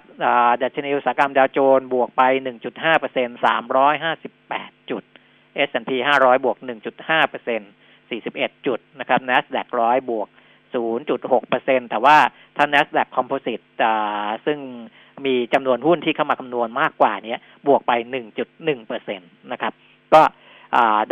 [0.62, 2.21] ดัชนีอุตสาหกรรมดาวโจนส์บวกไป
[2.63, 3.38] 1.5เปอร์เซ็นต์
[4.13, 5.03] 358 จุด
[5.69, 6.57] S&P 500 บวก
[6.93, 7.71] 1.5เปอร์เซ็นต์
[8.17, 10.27] 41 จุดนะครับ NASDAQ 100 บวก
[10.89, 12.17] 0.6เปอร์เซ็นต์แต่ว่า
[12.57, 13.65] ถ้า NASDAQ Composite
[14.45, 14.59] ซึ่ง
[15.25, 17.91] มีจำนวนหุ้นที่เข้ามาคำนวณมากกว่านี้บวกไป
[18.39, 19.73] 1.1เปอร์เซ็นต์นะครับ
[20.13, 20.21] ก็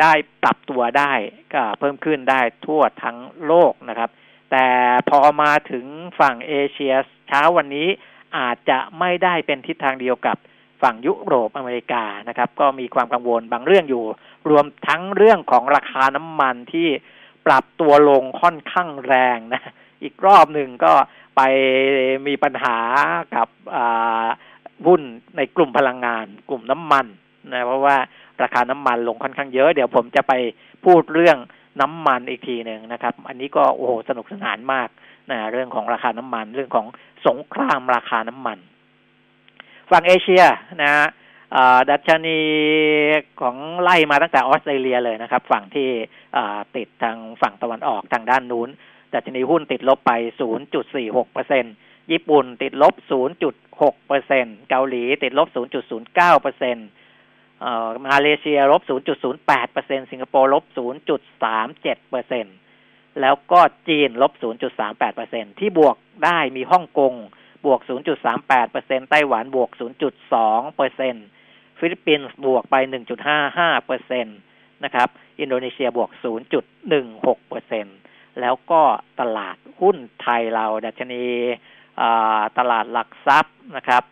[0.01, 1.13] ได้ปรับตัวได้
[1.53, 4.09] ก็เพิ่มขึ้นได้ทั่วทั้งโลกนะครับ
[4.51, 4.67] แต่
[5.09, 5.85] พอมาถึง
[6.19, 6.93] ฝั่งเอเชีย
[7.27, 7.87] เช้าวันนี้
[8.37, 10.37] อาจจะไม่ได้เป็นทิศทางเดียวกับ
[10.81, 14.03] ฝั่งยุโรปอเมริกานะครับ ก็มีความกังวลบางเรื่องอยู่
[14.49, 16.87] รวมทั้งเรื่องของราคาน้ำมันที่
[17.45, 19.61] ปรับตัวลงค่อนข้างแรงนะ
[20.03, 20.93] อีกรอบหนึ่งก็
[21.35, 21.41] ไป
[22.27, 22.77] มีปัญหา
[23.35, 23.47] กับ
[24.87, 25.01] หุ้น
[25.37, 27.05] ในกลุ่มพลังงาน กลุ่มน้ำมัน
[27.53, 27.97] นะเพราะว่า
[28.41, 30.33] ราคาน้ำมันลงค่อนข้างเยอะ เดี๋ยวผมจะไป
[30.85, 31.37] พูดเรื่อง
[31.79, 34.89] น้ำมันอีกทีหนึ่งนะครับ อันนี้ก็โอ้โหสนุกสนานมาก
[35.31, 36.87] นะเรื่องของราคาน้ำมัน เรื่องของ
[37.27, 38.57] สงครามราคาน้ำมัน
[39.91, 40.43] ฝั่งเอเชีย
[40.83, 40.93] นะ
[41.91, 42.39] ดัชนี
[43.41, 45.89] ของไล่มาตั้งแต่ออสเตรเลียเลยนะครับ ฝั่งที่
[46.75, 48.69] ติดทางฝั่งตะวันออกทางด้านนู้น
[49.13, 50.11] ดัชนีหุ้นติดลบไป
[50.73, 51.65] 0.46เปอร์เซ็น
[52.11, 52.93] ญี่ปุ่นติดลบ
[53.51, 55.47] 0.6เปอร์เซ็นเกาหลีติดลบ
[55.83, 56.87] 0.09เปอร์เซนต์
[58.07, 58.81] มาเลเซียลบ
[59.27, 60.63] 0.08เปอร์เซ็นสิงคโปร์ลบ
[61.37, 62.45] 0.37เปอร์เซ็น
[63.21, 64.31] แล้วก็จีนลบ
[64.75, 65.95] 0.38เปอร์เซ็นที่บวก
[66.25, 67.13] ได้มีฮ่องกง
[67.65, 67.79] บวก
[68.25, 69.69] 0.38เปอร์เซ็นไต้หวันบวก
[70.23, 71.15] 0.2เปอร์เซ็น
[71.79, 72.75] ฟิลิปปินส์บวกไป
[73.31, 74.27] 1.55เปอร์เซ็น
[74.83, 76.09] นะครับ อินโดนีเซียบวก
[76.79, 77.85] 0.16เปอร์เซ็น
[78.39, 78.81] แล้วก็
[79.19, 81.23] ตลาดหุ้นไทยเราดัชนี
[82.57, 84.03] ตลาดหลักทรัพย์นะครับ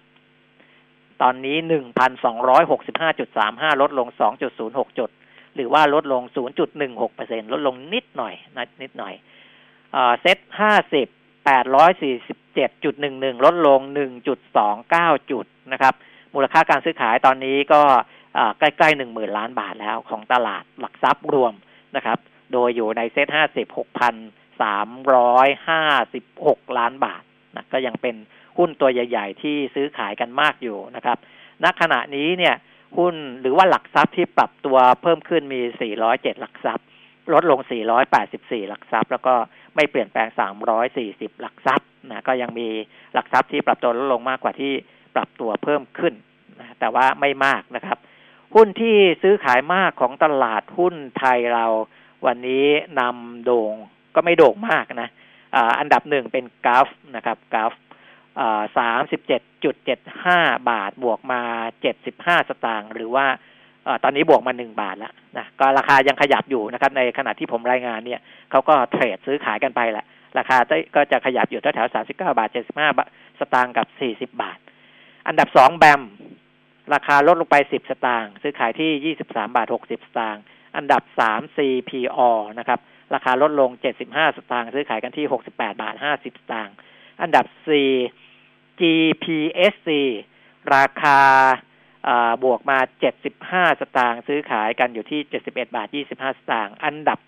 [1.21, 5.10] ตอนนี้หนึ่งพันสองร้อยหกสิบห้าจุดสามห้าลดลงสองจุดศูนย์หกจุด
[5.55, 6.23] หรือว่าลดลง
[6.88, 9.13] 0.16%ลดลงนิดหน่อยนะนิดหน่อย
[10.21, 13.79] SET50 847.11 ลดลง
[14.55, 15.93] 1.29 จุดนะครับ
[16.34, 17.82] มูลค่าการซื้อขายตอนนี้ก็
[18.60, 21.53] ใกล้ๆหนึ่งหมื่นล้านบาทแล้วของตลาดหลักทรัพย์รวม
[21.95, 22.17] นะครับ
[22.53, 24.15] โดยอยู่ในเซ็ตห้าสิบหกพัน
[24.62, 27.23] สามร้อยห้าสิบหกล้านบาท
[27.55, 28.15] นะก็ยังเป็น
[28.60, 31.17] หุ้นตัวใหญ่ ๆ ที่ซื้อขายกันมากอยู่นะครับ
[31.63, 32.56] ณ ขณะนี้เนี่ย
[32.98, 35.62] หุ้นหรือว่าหลักทรัพย์ที่ปรับตัวเพิ่มขึ้นมี
[36.02, 36.86] 407 หลักทรัพย์
[37.34, 37.60] ลดลง
[38.15, 39.34] 484 หลักทรัพย์ แล้วก็
[39.76, 40.28] ไม่เปลี่ยนแปลง
[40.86, 42.67] 340 หลักทรัพย์นะก็ยังมี
[43.13, 44.74] หลักทรัพย์ที่ปรับตัวลดลงมากกว่าที่
[45.15, 46.13] ปรับตัวเพิ่มขึ้น
[46.60, 47.98] นะแต่ว่าไม่มากนะครับ
[48.56, 51.65] หุ้นที่ซื้อขายมากของตลาดหุ้นไทยเรา
[52.26, 52.65] วันนี้
[53.00, 53.74] นำโด่ง
[54.15, 55.10] ก็ไม่โด่งมากนะ
[55.80, 57.72] อันดับหนึ่งเป็นกราฟนะครับกราฟ
[58.78, 61.41] สามสิบเจ็ดจุดเจ็ดห้าบาทบวกมา
[61.82, 63.25] เจ็ดสิบห้าสตางค์หรือว่า
[64.04, 68.19] ตอนนี้บวกมาหนึ่งบาทแล้วนะก็ราคายังขยับอยู่นะครับ ในขณะที่ผมรายงานเนี่ย
[68.52, 70.06] เขาก็เทรดซื้อขายกันไปแหละ
[70.38, 70.58] ราคา
[70.95, 72.89] ก็จะขยับอยู่แถวๆสามสิบเก้าบาทเจ็ดสิบห้า
[73.39, 74.58] สตางค์กับสี่สิบาท
[75.28, 76.02] อันดับสองแบม
[76.93, 80.43] ราคาลดลงไปสิบสตางค์ซื้อขายที่ยี่สิบสามบาทหกสิบสตางค์
[80.75, 82.19] อันดับสาม CPO
[82.60, 82.80] นะครับ
[83.13, 86.75] ราคาลดลงเจ็ดสิบห้าสตางค์ซื้อขายกันที่หกสิบแปดบาทห้าสิบสตางค์
[87.21, 87.89] อันดับสี่
[88.80, 89.89] GPSC
[90.76, 91.20] ราคา
[92.44, 92.80] บวกมา
[93.30, 97.20] 75 สตางค์ซื้อขายกันอยู่ที่ 71 บาท 25 สตางค์อันดับ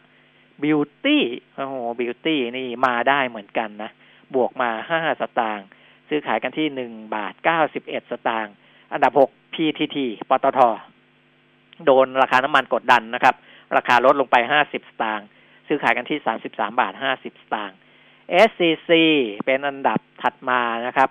[0.00, 1.18] 5 Beauty
[1.54, 3.90] โอ้โห Beauty นี่มาได้เหมือนกันนะ
[4.34, 5.66] บวกมา 5 สตางค์
[6.08, 7.34] ซื้อขายกันที่ 1 บาท
[7.72, 8.54] 91 สตางค์
[8.92, 9.98] อันดับ 6 PTT
[10.30, 10.60] ปตท
[11.84, 13.34] โดนราคาน้ำมันกดดันนะครับ
[13.76, 15.26] ราคาลดลงไป 50 สตางค์
[15.68, 17.76] ซื้อขายกันที่ 33 บาท 50 สตางค์
[18.48, 18.90] SCC
[19.46, 21.10] เป็นอันดับถัดมานะครับ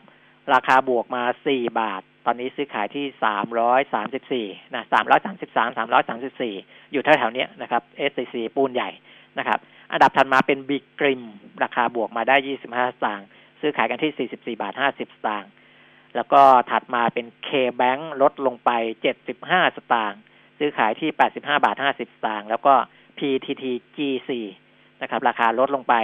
[0.54, 3.06] ราคาบวกมา 4 บาท ตอนนี้ซื้อขายที่
[4.64, 4.84] 334นะ
[5.48, 5.78] 333
[6.28, 8.90] 334 อยู่แถวๆนี้นะครับ SCC ปูนใหญ่
[9.38, 9.60] นะครับ
[9.92, 11.22] อันดับถัดมาเป็นบิ๊กกริม
[11.64, 12.36] ราคาบวกมาได้
[12.68, 13.28] 25 สตางค์
[13.62, 15.52] ซื้อขายกันที่ 44 บาท 50 สตางค์
[16.16, 18.72] แล้วก็ถัดมาเป็น K-Bank ลดลงไป
[19.24, 20.20] 75 สตางค์
[20.60, 22.74] ซื้อขายที่ 85 บาท 50 สตางค์แล้วก็
[23.18, 23.64] PTT
[23.96, 24.30] GC
[25.02, 25.96] นะครับ ราคาลดลงไป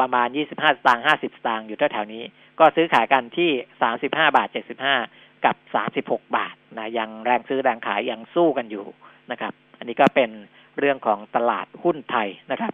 [0.00, 2.22] ประมาณ 25 สตางค์ 50 สตางค์อยู่แถวๆนี้
[2.58, 3.50] ก็ซื้อขายกันที่
[3.90, 4.48] 35 บาท
[4.96, 5.56] 75 กับ
[5.86, 8.86] 36 บาทนะยังแรงซื้อแรงขายยังสู้กันอยู่
[9.30, 10.30] นะครับ อันนี้ก็เป็น
[10.78, 12.72] เรื่องของตลาดหุ้นไทยนะครับ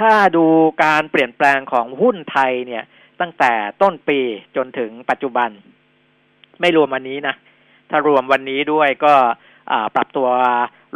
[0.00, 0.44] ถ้าดู
[0.84, 2.84] การเปลี่ยนแปลงของหุ้นไทยเนี่ย
[3.20, 3.52] ตั้งแต่
[3.82, 4.18] ต้นปี
[4.56, 5.50] จนถึงปัจจุบัน
[6.60, 7.34] ไม่รวมวันนี้นะ
[7.90, 9.14] ถ้ารวมวันนี้ด้วยก็
[9.96, 10.28] ปรับตัว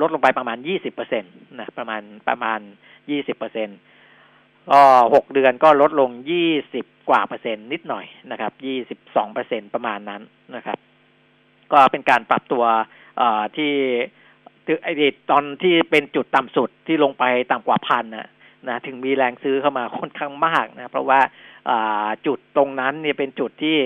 [0.01, 2.61] ลดลงไปประมาณ 20%เนะประมาณประมาณ
[2.99, 3.79] 20%เปอร์เซ็นต์
[4.70, 4.81] ก็
[5.14, 10.22] หกเดือนก็ลดลงยี่สิบกว่าเปอร์เซ็นต์นิดหน่อยนะครับยี่สิบสองเปอร์เซ็นประมาณนั้น
[10.57, 10.79] นะครับ
[11.72, 12.64] ก็เป็นการปรับตัว
[13.57, 13.72] ที่
[14.85, 14.92] ไอ้
[15.31, 18.29] ตอนที่เป็นจุดต่ำสุดที่ลงไปต่ำกว่าพันนะ
[18.68, 21.20] นะถึงมีแรงซื้อเข้ามาค่อนข้างมากนะเพราะว่า
[22.27, 23.77] จุดตรงนั้นเนี่ยเป็นจุดที่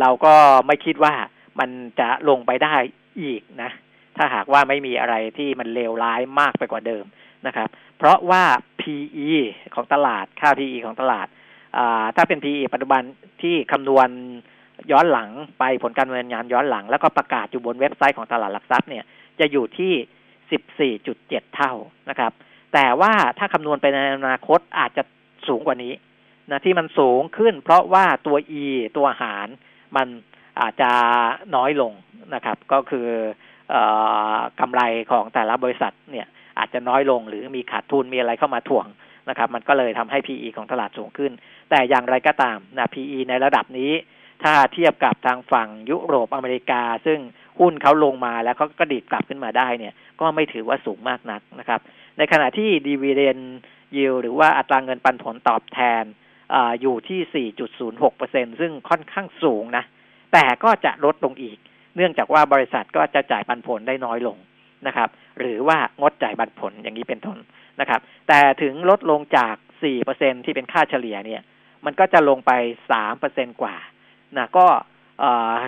[0.00, 0.34] เราก็
[0.66, 1.14] ไม่คิดว่า
[1.60, 1.70] มัน
[2.00, 2.74] จะลงไปได้
[3.20, 3.70] อีกนะ
[4.16, 7.04] ถ้าหากว่าไม่มีอะไรที่มันเลวร้ายมากไปกว่าเดิม
[7.46, 7.68] นะครับ
[7.98, 8.42] เพราะว่า
[8.84, 9.30] PE
[9.74, 11.26] ของตลาด ค่า PE ของตลาด
[12.16, 13.02] ถ้าเป็น PE ปัจจุบัน
[13.42, 14.08] ที่คำนวณ
[14.92, 19.04] ย้อนหลังไปผลการดำเนินงานย้อนหลัง แล้วก็ประกาศอยู่บนเว็บไซต์ของตลาดหลักทรัพย์เนี่ย
[19.40, 19.92] จะอยู่ที่
[21.10, 21.72] 14.7 เท่า
[22.10, 22.32] นะครับ
[22.74, 25.02] แต่ว่าถ้าคำนวณไปในอนาคตอาจจะ
[25.48, 25.92] สูงกว่านี้
[26.50, 28.64] นะที่มันสูงขึ้น เพราะว่าตัว E
[28.96, 29.48] ตัวหาร
[29.96, 30.06] มัน
[30.60, 30.90] อาจจะ
[31.56, 31.92] น้อยลง
[32.34, 33.08] นะครับ ก็คือ
[34.60, 36.26] กำไรของแต่ละบริษัทเนี่ย
[36.58, 38.86] อาจจะน้อยลง หรือมีขาดทุนมีอะไรเข้ามาถ่วง
[39.28, 41.32] นะครับ มันก็เลยทำให้ PE ของตลาดสูงขึ้น
[41.70, 43.92] แต่อย่างไรก็ตามนะ PE ในระดับนี้
[44.44, 47.18] ถ้าเทียบกับทางฝั่งยุโรปอเมริกา ซึ่ง
[47.60, 51.80] หุ้นเขาลงมาแล้วเขาก็ดีดกลับขึ้นมาได้เนี่ย ก็ไม่ถือว่าสูงมากนักนะครับ
[52.18, 53.38] ในขณะที่ดีเวเดน
[53.96, 56.04] ยิวหรือว่าอัตราเงินปันผลตอบแทน
[56.54, 57.48] ออยู่ที่
[58.04, 59.84] 4.06%ซึ่งค่อนข้างสูงนะ
[60.32, 61.58] แต่ก็จะลดลงอีก
[61.96, 64.36] เนื่องจากว่าบริษัทก็จะจ่ายปันผลได้น้อยลง
[64.86, 67.38] นะครับ หรือว่างดจ่ายบัตรผลอย่างนี้เป็นต้น
[67.80, 69.54] นะครับ แต่ถึงลดลงจาก
[70.00, 71.42] 4%ที่เป็นค่าเฉลี่ยเนี่ย
[71.84, 72.52] มันก็จะลงไป
[73.06, 73.76] 3%กว่า
[74.38, 74.66] นะก็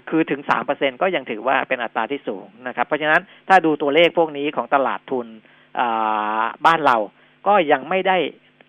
[0.08, 0.40] คือถึง
[0.72, 5.26] 3%ก็ยังถือว่าเป็นอัตราที่สูงนะครับ เพราะฉะนั้นถ้าดูตัวเลขพวกนี้ของตลาดทุน
[6.66, 6.96] บ้านเรา
[7.46, 8.16] ก็ยังไม่ได้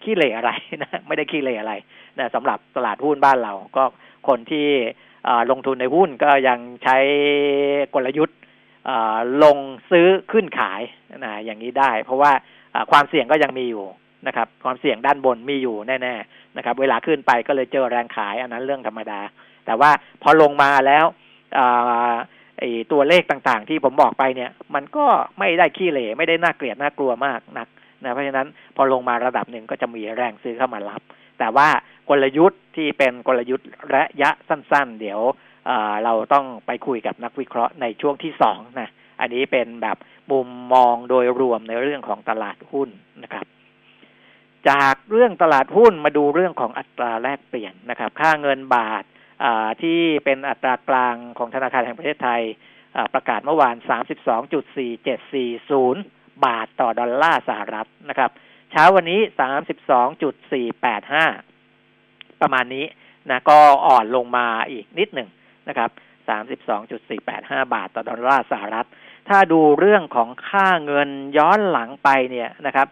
[0.03, 0.51] ขี้เหร่อะไร
[0.83, 1.73] นะไม่ได้ขี้เหร่อะไร
[2.17, 3.83] นะสำหรับตลาดหุ้นบ้านเราก็
[4.27, 4.67] คนที่
[5.51, 6.97] ลงทุนในหุ้นก็ยังใช้
[7.93, 8.37] กลยุทธ์
[9.43, 9.57] ลง
[9.91, 10.81] ซื้อขึ้นขาย
[11.25, 12.31] นะอย่างนี้ได้ เพราะว่า
[12.91, 13.85] ความเสี่ยงก็ยังมีอยู่
[14.27, 19.19] นะครับ ความเสี่ยงด้านบนมีอยู่แน่ๆนะครับ เวลาขึ้นไปก็เลยเจอแรงขาย อันนั้นเรื่องธรรมดา
[19.65, 19.91] แต่ว่า
[20.23, 21.05] พอลงมาแล้ว
[22.91, 25.05] ตัวเลขต่างๆ ที่ผมบอกไปเนี่ย มันก็
[25.39, 27.67] ไม่ได้ขี้เหร่ไม่ได้น่าเกลียดน่ากลัวมากนัก
[28.03, 31.01] นะเพราะฉะนั้นพอลงมาระดับหนึ่งก็จะมีแรงซื้อเข้ามารับ
[31.39, 31.67] แต่ว่า
[32.09, 35.21] กลยุทธ์ที่เป็นกลยุทธ์ระยะสั้น ๆ เดี๋ยว
[36.03, 38.89] เราต้องไปคุยกับนักวิเคราะห์ในช่วงที่สองนะ
[39.21, 39.97] อันนี้เป็นแบบ
[40.31, 42.89] มุมมองโดยรวมในเรื่องของตลาดหุ้น
[43.23, 43.45] นะครับ
[44.69, 49.03] จากเรื่องตลาดหุ้นมาดูเรื่องของอัตราแลกเปลี่ยนนะครับ ค่าเงินบาท
[49.81, 52.41] ที่เป็นอัตรากลางของธนาคารแห่งประเทศไทย
[53.13, 53.75] ประกาศเมื่อวาน
[55.75, 58.31] 32.4740 บาทต่อดอลลาร์สหรัฐนะครับ
[58.71, 59.19] เช้าวันนี้
[61.61, 62.85] 32.485 ประมาณนี้
[63.29, 65.29] นะก็อ่อนลงมาอีกนิดหนึ่ง
[65.69, 65.89] นะครับ
[67.07, 68.87] 32.485บาทต่อดอลลาร์สหรัฐ
[69.29, 72.87] ถ้าดูเรื่องของค่าเงินย้อนหลังไปเนี่ยนะครับ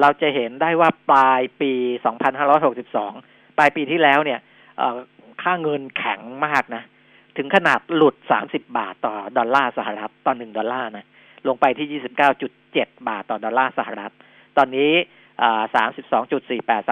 [0.00, 1.72] เราจะเห็นได้ว่าปลายปี
[2.84, 4.40] 2562 ปลายปีที่แล้วเนี่ย
[5.42, 6.82] ค่าเงินแข็งมากนะ
[7.36, 11.06] ถึงขนาดหลุด 30 บาทต่อดอลลาร์สหรัฐต่อหนึ่งดอลลาร์นะ
[11.48, 12.02] ลงไปที่
[12.48, 14.12] 29.7 บาทต่อดอลลาร์สหรัฐ
[14.56, 14.92] ตอนนี้
[16.16, 16.88] 32.48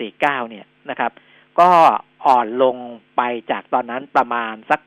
[0.00, 1.10] 32.49 เนี่ยนะครับ
[1.60, 1.70] ก็
[2.26, 2.76] อ่อนลง
[3.16, 4.80] ไปจากตอนนั้นประมาณสัก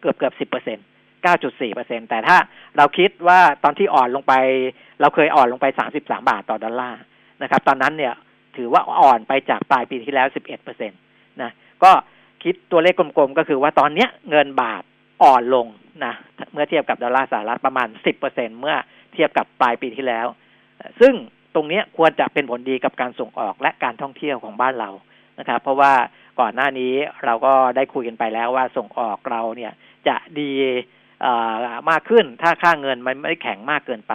[0.00, 0.78] เกือบเกือบสิบเปอร์เซ็น
[1.26, 2.36] 9.4เปอร์เซ็นแต่ถ้า
[2.76, 4.34] เราคิดว่าตอนที่อ่อนลงไป
[5.00, 7.00] เราเคยอ่อนลงไป33บสาบาทต่อดอลลาร์
[7.42, 8.14] นะครับ ตอนนั้นเนี่ย
[8.56, 10.96] ถือว่าอ่อนไปจากปลายปีที่แล้ว11เอ็ดเปอร์เซ็นต
[11.42, 11.50] นะ
[11.84, 11.90] ก็
[12.42, 14.82] คิดตัวเลขกลมๆ ก็คือว่าตอนเนี้ยเงินบาท
[15.22, 15.66] อ่อนลง
[16.04, 16.14] นะ
[16.52, 18.76] เมื่อเทียบกับดอลลาร์สหรัฐประมาณ10เปอร์เซ็นเมื่อ
[19.14, 20.26] เทียบกับปลายปีที่แล้ว
[21.00, 21.14] ซึ่ง
[21.54, 24.90] ตรงนี้ควรจะเป็นผลดีกับการส่งออกและการท่องเที่ยวของบ้านเรา
[25.38, 25.92] นะครับ เพราะว่า
[26.40, 26.94] ก่อนหน้านี้
[27.24, 29.72] เราก็ได้คุยกันไปแล้วว่าส่งออกเราเนี่ย
[30.08, 30.52] จะดี
[31.90, 34.14] มากขึ้นถ้าค่าเงินมันไม่แข็งมากเกินไป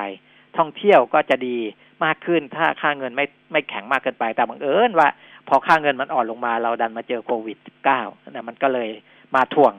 [0.57, 1.57] ท่องเที่ยวก็จะดี
[2.05, 5.07] มากขึ้นถ้าค่าเงินไม่ไม่แข็งมากเกินไป แต่บังเอิญว่า
[5.47, 7.57] พอค่าเงินมันอ่อนลงมาเราดันมาเจอโควิด
[7.93, 8.89] -19 นะมันก็เลย
[9.35, 9.73] มาถ่วง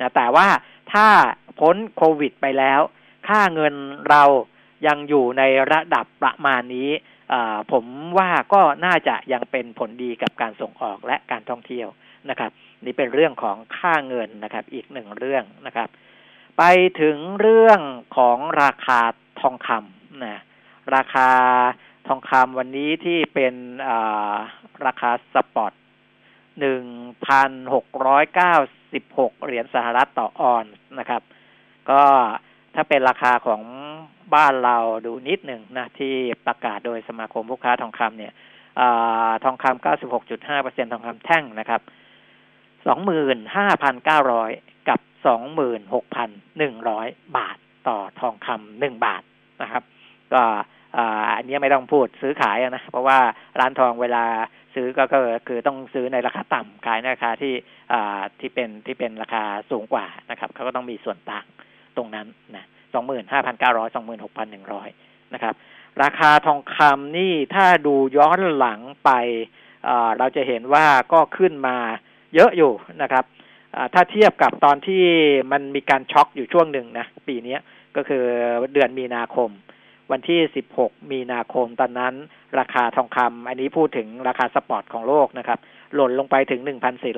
[0.00, 0.48] นะแต่ว่า
[0.92, 1.06] ถ้า
[1.60, 2.80] พ้นโควิดไปแล้ว
[3.28, 3.74] ค่าเงิน
[4.10, 4.22] เรา
[4.86, 6.90] ยังอยู่ในระดับประมาณนี้
[7.72, 7.84] ผม
[8.18, 11.88] ว่าก็น่าจะยังเป็นผลดีกับการส่งออกและการท่องเที่ยว
[12.30, 12.50] นะครับ
[12.84, 15.88] นี่เป็นเรื่องของค่าเงินนะครับ อีกหนึ่งเรื่องนะครับ
[16.58, 16.62] ไป
[17.00, 17.80] ถึงเรื่อง
[18.16, 19.00] ของราคา
[19.40, 20.42] ทองคำนะ
[20.94, 21.30] ราคา
[22.08, 23.54] ทองคำวันนี้ที่เป็น
[24.86, 25.72] ราคาสปอต
[26.60, 26.84] หนึ่ง
[27.26, 28.54] พันหกร้อยเก้า
[28.92, 30.64] สิบหกเหรียญสหรัฐต่อออน
[30.98, 31.22] นะครับ
[31.90, 32.04] ก็
[32.74, 33.62] ถ้าเป็นราคาของ
[34.34, 36.14] บ้านเราดูนิดหนึ่งนะที่
[36.46, 38.32] ประกาศโดยสมาคมผู้ค้าทองคำเนี่ย
[38.80, 38.82] อ
[39.44, 41.80] ทองคำเก้าสิบหกจุดห้าเปอร์เซ็นทองคำแท่งนะครับ
[42.86, 44.50] สองหมื่นห้าพันเก้าร้อย
[44.88, 47.06] กับสองหมื่นหกพันหนึ่งร้อย
[47.36, 47.56] บาท
[47.88, 49.22] ต่อทองคำหนึ่งบาท
[49.62, 49.82] นะครับ
[50.34, 50.42] ก็
[51.36, 53.18] อันนี้ไม่ต้องพูดซื้อขายนะเพราะว่า
[53.60, 54.24] ร้านทองเวลา
[54.74, 55.04] ซื้อก็
[55.48, 57.54] คือต้องซื้อในราคาต่ำขายในราคาที่
[58.40, 61.46] ที่เป็นที่เป็นราคาสูงกว่านะครับเขาก็ต้องมีส่วนต่าง
[61.96, 62.26] ตรงนั้น
[62.56, 64.88] นะสองหมื่นห้าพันเก้าร้อยสองหมื่นหกพันหนึ่งร้อย
[65.34, 65.54] นะครับ
[66.02, 69.10] ราคาทองคำนี่ถ้าดูย้อนหลังไป
[70.18, 71.76] เราจะเห็นว่าก็ขึ้นมา
[72.34, 73.24] เยอะอยู่นะครับ
[73.94, 75.04] ถ้าเทียบกับตอนที่
[75.52, 77.56] มันมีการช็อกอยู่ช่วงหนึ่งนะปีนี้
[77.96, 78.24] ก็คือ
[78.72, 79.50] เดือนมีนาคม
[80.12, 80.40] วันที่
[80.76, 82.14] 16 มีนาคมตอนนั้น
[82.58, 85.58] ราคาทองคำอันนี้พูดถึงราคา spot ของโลกนะครับ
[85.94, 86.60] หล่นลงไปถึง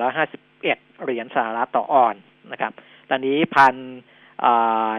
[0.03, 2.15] 1,451 เหรียญสหรัฐต่อออน
[2.51, 2.71] นะครับ
[3.09, 3.75] ตอนนี้พัน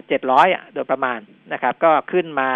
[0.08, 1.18] เจ็ดร้อยโดยประมาณ
[1.52, 2.50] นะครับ ก็ขึ้นมา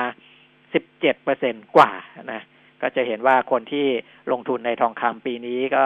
[0.75, 1.93] สิบเจ็ดเปอร์เซ็นกว่า
[2.33, 2.43] นะ
[2.83, 3.87] ก็จะเห็นว่าคนที่
[4.33, 5.85] ลงทุนในทองคำปีนี้ก็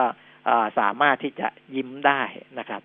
[0.78, 2.22] สามารถที่จะยิ้มได้
[2.58, 2.82] นะครับ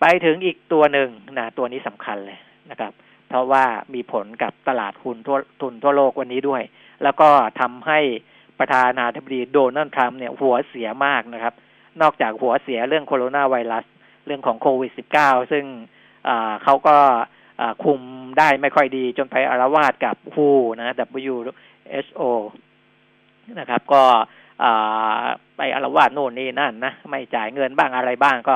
[0.00, 2.38] ไปถึงอีกตัวหนึ่งนะตัวนี้สำคัญเลย
[2.70, 2.92] นะครับ
[3.28, 6.62] เพราะว่ามีผลกับตลาดหุ้นทั่วทุนทั่วโลกวันนี้ด้วย
[7.02, 7.28] แล้วก็
[7.60, 8.00] ทำให้
[8.58, 11.54] ประธานาธิบดีโดนัลด์ทรัมป์เนี่ยหัวเสียมากนะครับ
[12.02, 13.84] นอกจากหัวเสียเรื่องโคโรนาไวรัส
[14.26, 15.64] เรื่องของโควิด -19 ซึ่ง
[16.64, 16.96] เขาก็
[17.84, 18.00] คุม
[18.38, 20.40] ได้ไม่ค่อยดีจนไปอารวาสกับ WHO
[20.78, 22.22] นะ WHO
[23.58, 24.02] นะครับ ก็
[25.56, 28.54] ไปอารวาสโน่นนี่นั่นนะ ไม่จ่ายเงินบ้างอะไรบ้างก็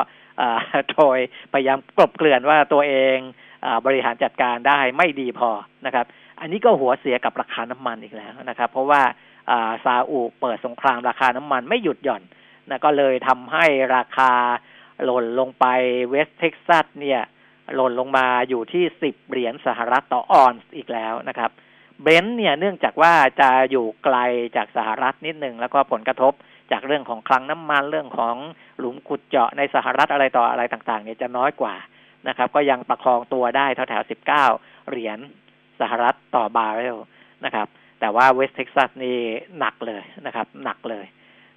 [0.93, 1.19] โดย
[1.53, 3.17] พยายามกลบเกลื่อนว่าตัวเอง
[3.87, 5.51] บริหารจัดการได้ไม่ดีพอ
[5.87, 6.07] นะครับ
[6.41, 9.03] อันนี้ก็หัวเสียกับราคาน้ำมันอีกแล้วนะครับ เพราะว่า
[9.85, 12.23] ซาอุเปิดสงครามราคาน้ำมันไม่หยุดหย่อน
[12.71, 14.31] นะก็เลยทำให้ราคา
[15.05, 15.65] หล่นลงไป
[16.11, 17.21] West Texas เนี่ย
[17.75, 21.51] หล่นลงมาอยู่ที่สิบเหรียญสหรัฐต่อออนซ์อีกแล้วนะครับ
[22.03, 24.17] Brent เนี่ยเนื่องจากว่าจะอยู่ไกล
[24.57, 26.33] จากสหรัฐนิดหนึ่งแล้วก็ผลกระทบ
[26.73, 28.37] จากเรื่องของคลังน้ำมันเรื่องของ
[28.79, 31.75] หลุมขุดเจาะในสหรัฐอะไรต่ออะไรต่าง ๆ เนี่ยจะน้อยกว่า
[32.29, 34.45] นะครับ ก็ยังประคองตัวได้แถวๆสิบเก้า
[34.89, 35.19] เหรียญ
[35.81, 36.97] สหรัฐต่อบาร์เรล
[37.45, 37.67] นะครับ
[38.01, 39.19] แต่ว่า West Texas นี่
[39.59, 41.07] หนักเลยนะครับ หนักเลย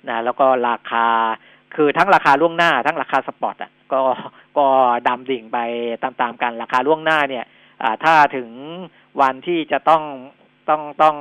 [0.08, 1.08] นะแล้วก็ราคา
[1.76, 4.02] คือทั้งราคาล่วงหน้าทั้งราคา spot อะก็
[4.60, 4.68] ก็ก็
[5.08, 5.58] ดำดิ่งไป
[6.04, 7.46] ตามๆกันราคาล่วงหน้าเนี่ย
[8.04, 8.50] ถ้าถึง
[9.22, 10.04] วันที่จะต้อง
[10.70, 11.16] ต้องต้อง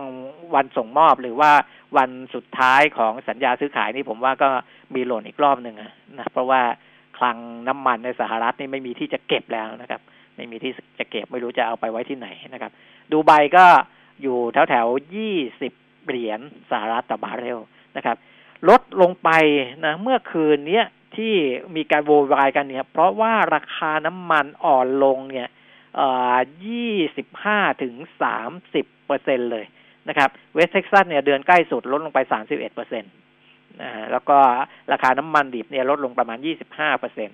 [0.55, 1.53] วันส่งมอบหรือว่า
[1.97, 4.49] วันสุดท้ายของสัญญาซื้อขายนี่ผมว่าก็
[4.95, 5.77] มีหล่นอีกรอบหนึ่ง
[6.19, 6.61] นะเพราะว่า
[7.19, 7.37] คลัง
[7.69, 10.01] น้ำมันในสหรัฐนี่ไม่มีที่จะเก็บแล้วนะครับ
[10.37, 12.73] ไม่มีที่จะเก็บไม่รู้จะเอาไปไว้ที่ไหนนะครับ
[13.13, 13.67] ดูใบก็
[14.23, 15.73] อยู่แถวแถวยี่สิบ
[16.07, 17.59] เหรียญสหรัฐต่อบาร์เรล
[17.97, 18.17] นะครับ
[18.69, 19.31] ลดลงไป
[19.85, 20.83] นะเมื่อคืนนี้
[21.17, 21.35] ที่
[21.77, 25.49] มีการโวยวายกันเนี่ย เพราะว่าราคาน้ำมันอ่อนลงเนี่ย
[26.67, 29.65] ยี่สิบห้าถึงสามสิบเปอร์เซ็นเลย
[30.09, 33.09] นะครับ West Texas เนี่ยเดือนใกล้สุดลดลงไปสามสิบเอ็ดเปอร์เซ็นต
[33.83, 34.39] นะฮะแล้วก็
[34.93, 37.31] ราคาน้ำมันดิบเนี่ยลดลงประมาณยี่สิบห้าเปอร์เซ็น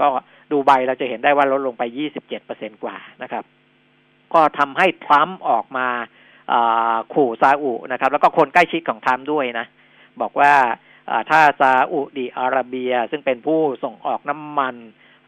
[0.00, 0.06] ก็
[0.52, 3.44] ดูไบเราจะเห็นได้ว่าลดลงไปยี่สิบเจ็ดเปอร์เซ็นกว่านะครับ
[4.34, 5.88] ก็ทำให้ทรัมป์ออกมา
[7.14, 9.66] ขู่ซาอุนะครับ แล้วก็คนใกล้ชิดของทรัมป์ด้วยนะ
[10.20, 10.54] บอกว่า
[11.30, 14.74] ถ้าซาอุดีอาระเบีย ซึ่งเป็นผู้ส่งออกน้ำมัน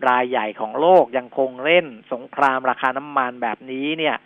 [0.08, 4.16] รายใหญ่ของโลกยังคงเล่นสงครามราคาน้ำมันแบบนี้เนี่ย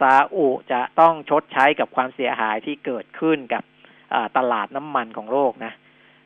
[0.00, 3.62] ซาอุจะต้องชดใช้กับความเสียหายที่เกิดขึ้นกับ
[4.36, 5.72] ตลาดน้ำมันของโลกนะ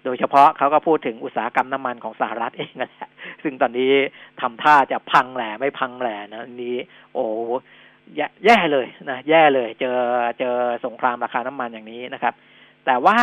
[0.04, 2.90] โดยเฉพาะเขาก็พูดถึงอุตสาหกรรมน้ำมันของสหรัฐเองนะ
[3.42, 3.92] ซึ่งตอนนี้
[4.40, 6.76] ทำท่าจะพังแหล่ไม่พังแหล่นะนี้
[7.14, 7.24] โอ้
[8.44, 9.98] แย่เลยนะแย่เลย เจอ
[10.38, 12.34] เจอสงครามราคาน้ำมันอย่างนี้นะครับ
[12.86, 13.18] แต่ว่า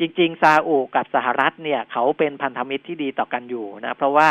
[0.00, 4.28] จริง ๆ ซาอุกับสหรัฐเนี่ยเขาเป็นพันธมิตรที่ดีต่อกันอยู่นะ เพราะว่า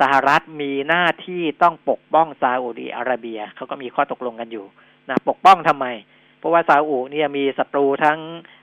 [0.00, 4.64] สหรัฐมีหน้าที่ต้องปกป้องซาอุดีอาระเบียเขาก็มีข้อตกลงกันอยู่
[5.08, 5.86] นะปกป้องทำไม
[6.38, 8.18] เพราะว่าซาอุเนี่ยมีศัตรูทั้ง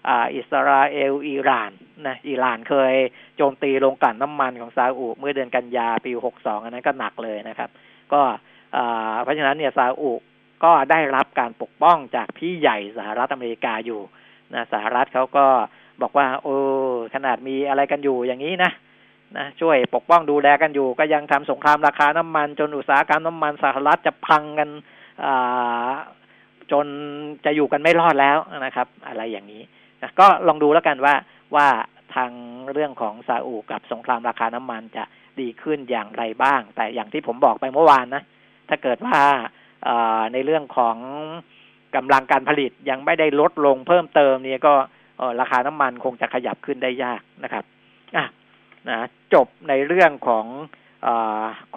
[0.08, 1.72] ออิสราเอลอิหร่าน
[2.08, 2.94] นะอิหร่านเคย
[3.38, 7.70] โจมตีโรงกลั่นน้ำมันของซาอุเมื่อเดือนกันยาปีหกสองอันนั้นก็หนักเลยนะครับ
[8.14, 8.22] ก็
[9.24, 10.12] เพราะฉะนั้นเนี่ยซาอุ
[10.64, 14.02] ก็ได้รับการปกป้องจากพี่ใหญ่สหรัฐอเมริกาอยู่
[14.56, 15.46] นะสหรัฐเขาก็
[16.02, 16.56] บอกว่า โอ้
[17.14, 18.72] ขนาดมีอะไรกันอยู่อย่างนี้นะ
[19.38, 24.70] นะช่วยปกป้องดูแลกันอยู่ ก็ยังทำสงครามราคาน้ำมัน จนอุตสาหกรรมน้ำมันสหรัฐจะพังกัน
[26.72, 26.88] จน
[27.46, 29.62] จะอยู่กันไม่รอดแล้วนะครับ อะไรอย่างนี้
[30.02, 31.16] นะก็ลองดูแล้วกันว่า
[31.56, 31.68] ว่า
[32.16, 32.32] ทาง
[32.74, 35.04] เรื่องของซาอุกับสงครามราคาน้ำมันจะ
[35.40, 38.24] ดีขึ้นอย่างไรบ้าง แต่อย่างที่ผมบอกไปเมื่อวานนะ
[38.70, 39.18] ถ้าเกิดว่า
[40.34, 40.98] ในเรื่องของ
[41.96, 44.74] กำลังการผลิตยังไม่ได้ลดลงเพิ่มเติมเนี่ยก็
[45.40, 47.64] ราคาน้ำมันคงจะขยับขึ้นได้ยากนะครับ
[48.16, 48.26] อะ
[48.90, 50.46] นะจบในเรื่องของ
[51.06, 51.10] อ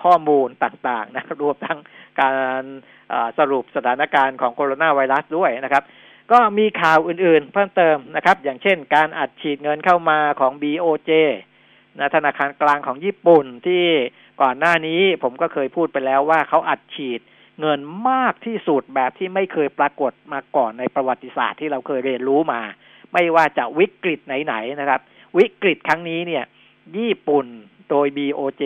[0.03, 1.79] ข้อมูลต่างๆนะรวมทั้ง
[2.21, 2.29] กา
[2.61, 2.63] ร
[3.39, 5.85] สรุปสถานการณ์ของโคโรนาไวรัสด้วยนะครับ
[6.33, 11.11] ก็มีข่าวอื่นๆ เพิ่มเติมนะครับ อย่างเช่น การอัดฉีดเงินเข้ามาของ BOJ
[11.99, 13.85] นะธนาคารกลางของญี่ปุ่นที่
[14.43, 17.21] ก่อนหน้านี้ผมก็เคยพูดไปแล้วว่าเขาอัดฉีด
[17.61, 17.79] เงิน
[18.11, 22.61] มากที่สุดแบบที่ไม่เคยปรากฏมาก่อนในประวัติศาสตร์ที่เราเคยเรียนรู้มา
[23.13, 25.01] ไม่ว่าจะวิกฤตไหนๆนะครับ
[25.39, 26.45] วิกฤตครั้งนี้เนี่ย
[26.97, 27.47] ญี่ปุ่น
[27.91, 28.63] โดย BOJ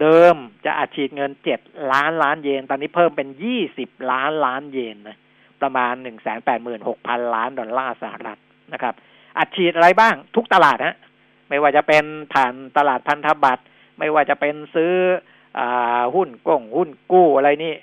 [0.00, 1.60] เดิมจะอัดฉีดเงินเจ็ด
[1.92, 5.18] ล้านล้านเยน ตอนนี้เพิ่มเป็นยี่สิบล้านล้านเยนนะ
[5.62, 8.38] ประมาณหนึ่งแสนแปดหมื่นหกพันล้านดอลลาร์สหรัฐ
[8.72, 8.94] นะครับ
[9.38, 10.96] อัดฉีดอะไรบ้างทุกตลาดฮะ
[11.48, 13.64] ไม่ว่าจะเป็นผ่านตลาดพันธบัตร
[13.98, 14.92] ไม่ว่าจะเป็นซื้อ
[15.58, 15.60] อ
[16.14, 17.74] หุ้นกงหุ้นกู้อะไรนี่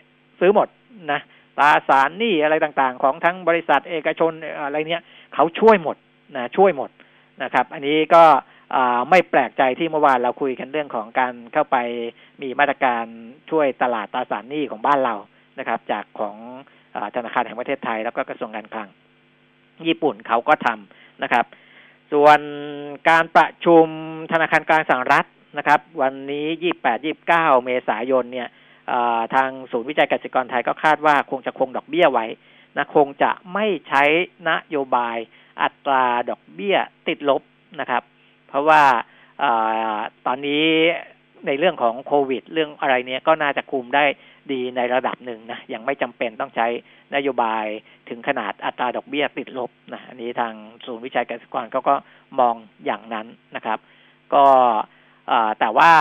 [0.42, 0.68] ซื้อหมด
[1.12, 1.22] นะ
[1.58, 4.32] ตราสารหนี้อะไรต่างๆ ของทั้งบริษัทเอกชน
[4.66, 5.98] อะไรเนี้ยเขาช่วยหมด
[6.36, 6.90] นะช่วยหมด
[7.44, 8.24] นะครับ อันนี้ก็
[9.10, 11.78] ไม่แปลกใจที่เมื่อวานเราคุยกันเรื่องของการเข้าไป
[12.42, 13.06] มีมาตรการ
[13.50, 15.16] ช่วยตลาดตราสารหนี้ของบ้านเรา
[15.60, 16.36] นะครับ จากของ
[17.16, 18.90] ธนาคารแห่งประเทศไทย แล้วก็กระทรวงการคลัง
[19.88, 21.46] ญี่ปุ่นเขาก็ทำนะครับ
[22.12, 22.40] ส่วน
[23.10, 23.86] การประชุม
[24.32, 25.26] ธนาคารกลางสหรัฐ
[25.58, 26.46] นะครับ วันนี้
[26.84, 28.48] 28 29 เมษายนเนี่ย
[29.36, 32.26] ทางศูนย์วิจัยเกษตรกรไทยก็คาดว่าคงจะคงดอกเบี้ยไว้
[32.78, 34.04] นะคงจะไม่ใช้
[34.50, 35.18] นโยบาย
[35.62, 37.42] อัตราดอกเบี้ยติดลบ
[37.80, 38.04] นะครับ
[38.48, 38.84] เพราะว่า
[39.44, 39.46] อ
[40.26, 40.66] ตอนนี้
[41.48, 44.06] ในเรื่องของโควิด เรื่องอะไรเนี้ยก็น่าจะคุมได้
[44.52, 46.68] ดีในระดับหนึ่งนะยังไม่จำเป็นต้องใช้
[47.16, 47.66] นโยบาย
[48.10, 50.54] ถึงขนาดอัตราดอกเบี้ยติดลบนะอันนี้ทาง
[50.86, 51.96] ศูนย์วิจัยเกษตรกรเขาก็
[52.40, 53.80] มองอย่างนั้นนะครับ
[54.34, 54.46] ก็
[55.60, 55.92] แต่ว่า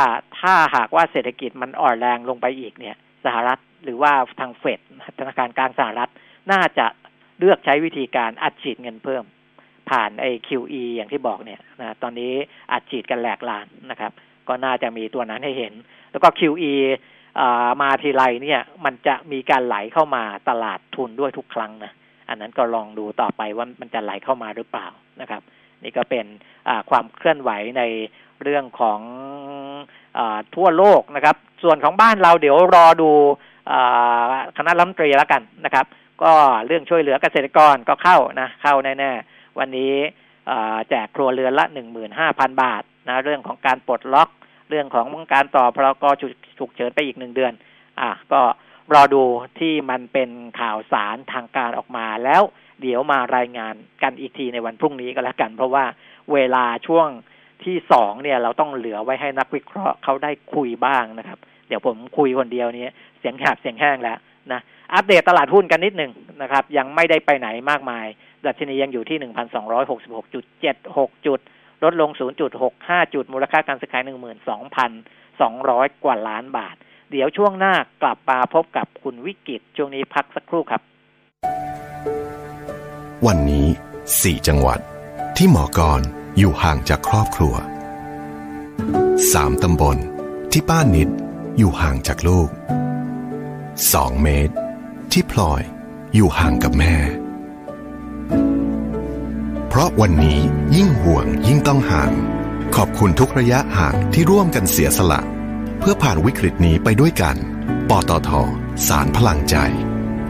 [0.40, 4.80] ถ้าหากว่าเศรษฐกิจมันอ่อนแรงลงไปอีกเนี่ย สหรัฐหรือว่าทางเฟด
[5.18, 6.10] ธนาคารกลางสหรัฐ
[6.52, 6.86] น่าจะ
[7.38, 9.24] เลือกใช้วิธีการอัดฉีดเงินเพิ่ม
[9.90, 12.32] ผ่านไอ้ QE อย่างที่บอกเนี่ยนะตอนนี้
[12.72, 14.12] อัดฉีดกันแหลกลานนะครับ
[14.48, 15.74] ก็น่าจะมีตัวนั้นให้เห็น
[16.10, 16.74] แล้วก็ QE
[17.82, 21.92] มาทีไรเนี่ยมันจะมีการไหลเข้ามาตลาดทุนด้วยทุกครั้งนะ
[22.28, 24.86] อันนั้นก็ลองดูต่อไปว่ามันจะไหลเข้ามาหรือเปล่า
[25.20, 25.42] นะครับ
[25.82, 26.26] นี่ก็เป็น
[26.90, 27.82] ความเคลื่อนไหวใน
[28.44, 29.00] เรื่องของ
[30.18, 30.20] อ
[30.54, 33.10] ทั่วโลกนะครับ ส่วนของบ้านเราเดี๋ยวรอดู
[34.56, 35.86] คณะรัฐมนตรีแล้วกันนะครับ
[36.22, 36.32] ก็
[36.66, 39.92] เรื่องช่วยเหลือเกษตรกรก็เข้านะเข้าแน่ๆวันนี้
[40.88, 44.28] แจกครัวเรือนละหนึ่งหมื่นห้าพันบาทนะเรื่องของการปลดล็อก
[44.70, 46.04] เรื่องของการต่อพรก
[46.58, 47.52] ฉุกเฉินไปอีกหนึ่งเดือน
[48.00, 48.40] อะก็
[48.94, 49.22] รอดู
[49.58, 50.30] ที่มันเป็น
[50.60, 52.42] ข่าวสารทางการออกมาแล้ว
[52.80, 55.84] เดี๋ยวมารายงานกันอีกทีในวันพรุ่งนี้ก็แล้วกัน เพราะว่า
[56.32, 57.08] เวลาช่วง
[57.64, 61.38] ที่สองเนี่ยเราต้องเหลือไว้ให้นักวิเคราะห์เขาได้คุยบ้างนะครับ
[61.68, 62.86] เดี๋ยวผมคุยคนเดียวนี้
[63.18, 64.18] เสียงแหบเสียงแห้งแล้ว
[64.52, 64.60] นะ
[64.94, 68.06] อัปเดตตลาดหุ้นกันนิดหนึ่งนะครับ ยังไม่ได้ไปไหนมากมาย
[68.46, 69.18] ดัชนียังอยู่ที่
[70.66, 71.40] 1,266.76 จุด
[71.84, 72.10] ลดลง
[72.60, 74.02] 0.65 จุด มูลค่าการซื้อขาย
[74.82, 76.76] 12,200 กว่าล้านบาท
[77.10, 80.82] เดี๋ยวช่วงหน้ากลับมาพบกับคุณวิกิตช่วงนี้พักสักครู่ครับ
[83.26, 83.66] วันนี้
[84.06, 84.78] 4 จังหวัด
[85.36, 86.02] ที่หมอกร
[86.40, 87.54] อยู่ห่างจากครอบครัว
[88.38, 89.98] 3ตำบล
[90.52, 91.08] ที่ป้านิด
[91.58, 92.48] อยู่ห่างจากลูก
[93.34, 94.54] 2เมตร
[95.12, 95.62] ที่พลอย
[96.14, 96.94] อยู่ห่างกับแม่
[99.68, 100.40] เพราะวันนี้
[100.76, 102.12] ยิ่งห่วงยิ่งต้องห่าง
[102.76, 105.20] ขอบคุณทุกระยะห่างที่ร่วมกันเสียสละ
[105.78, 107.36] เพื่อผ่านวิกฤตนี้ไปด้วยกัน
[107.90, 108.30] ปตท
[108.88, 109.56] สารพลังใจ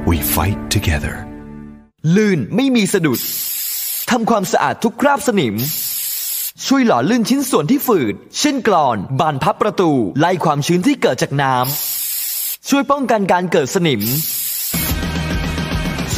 [0.08, 1.16] we fight together
[2.14, 3.20] ลื่นไม่มีสะดุด
[4.10, 5.56] ทำความสะอาดทุกคราบสนิม
[6.66, 9.90] ช่วยหล่อลื่นชิ้นส่วนที่ฝืด เช่นกรอน บานพับประตู
[10.20, 14.02] ไล่ความชื้นที่เกิดจากน้ำ ช่วยป้องกันการเกิดสนิม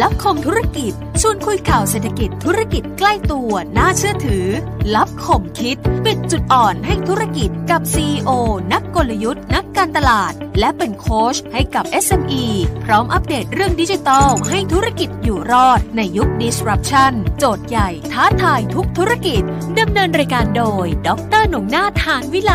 [0.00, 4.46] ลับคมธุรกิจ ชวนคุยข่าวเศรษฐกิจธุรกิจใกล้ตัวน่าเชื่อถือ
[4.94, 8.30] ลับคมคิด ปิดจุดอ่อนให้ธุรกิจกับ CEO
[8.72, 12.44] นักกลยุทธ์ นักการตลาด และเป็นโค้ชให้กับ SME
[12.84, 19.42] พร้อมอัปเดตเรื่องดิจิทัลให้ธุรกิจอยู่รอดในยุค disruption โจทย์ใหญ่ท้าทายทุกธุรกิจ
[19.80, 21.08] ดำเนินรายการโดย ด
[21.40, 22.54] รหนงนาถานวิไล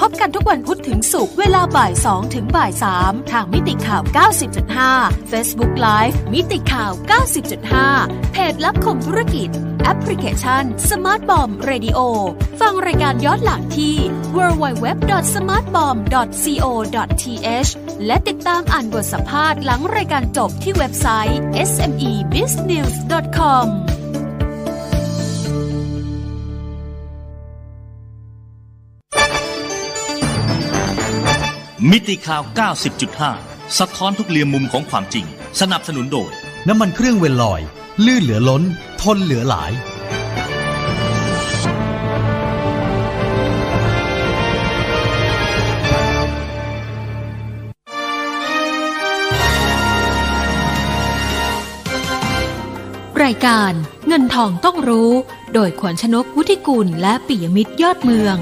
[0.00, 4.02] พบกันทุกวันพุธถึงศุกร์เวลาบ่าย2ถึงบ่าย3ทางมิติข่าว
[4.66, 6.92] 90.5 Facebook Live มิติข่าว
[7.62, 9.50] 90.5 เพจลับคมธุรกิจ
[9.84, 11.98] แอปพลิเคชัน Smart Bomb Radio
[12.60, 13.94] ฟังรายการย้อนหลังที่
[14.36, 15.98] www.smartbomb
[16.44, 17.70] www.smartbomb.co.th
[18.06, 21.40] และติดตามอ่านบทสัมภาษณ์หลังรายการจบที่เว็บไซต์
[21.76, 23.66] smebiznews.com
[31.90, 32.42] มิติข่าว
[33.10, 35.26] 90.5 สะท้อนทุกเรียมมุมของความจริง
[35.60, 36.30] สนับสนุนโดย
[36.68, 37.60] น้ำมันเครื่องเวลลอย
[38.06, 38.62] ลื่นเหลือล้น
[39.02, 53.72] ทนเหลือหลายายการ
[54.06, 55.10] เงินทองต้องรู้
[55.54, 58.36] โดยขวัญชนกวุฒิกุลและปิยมิตรยอดเมือง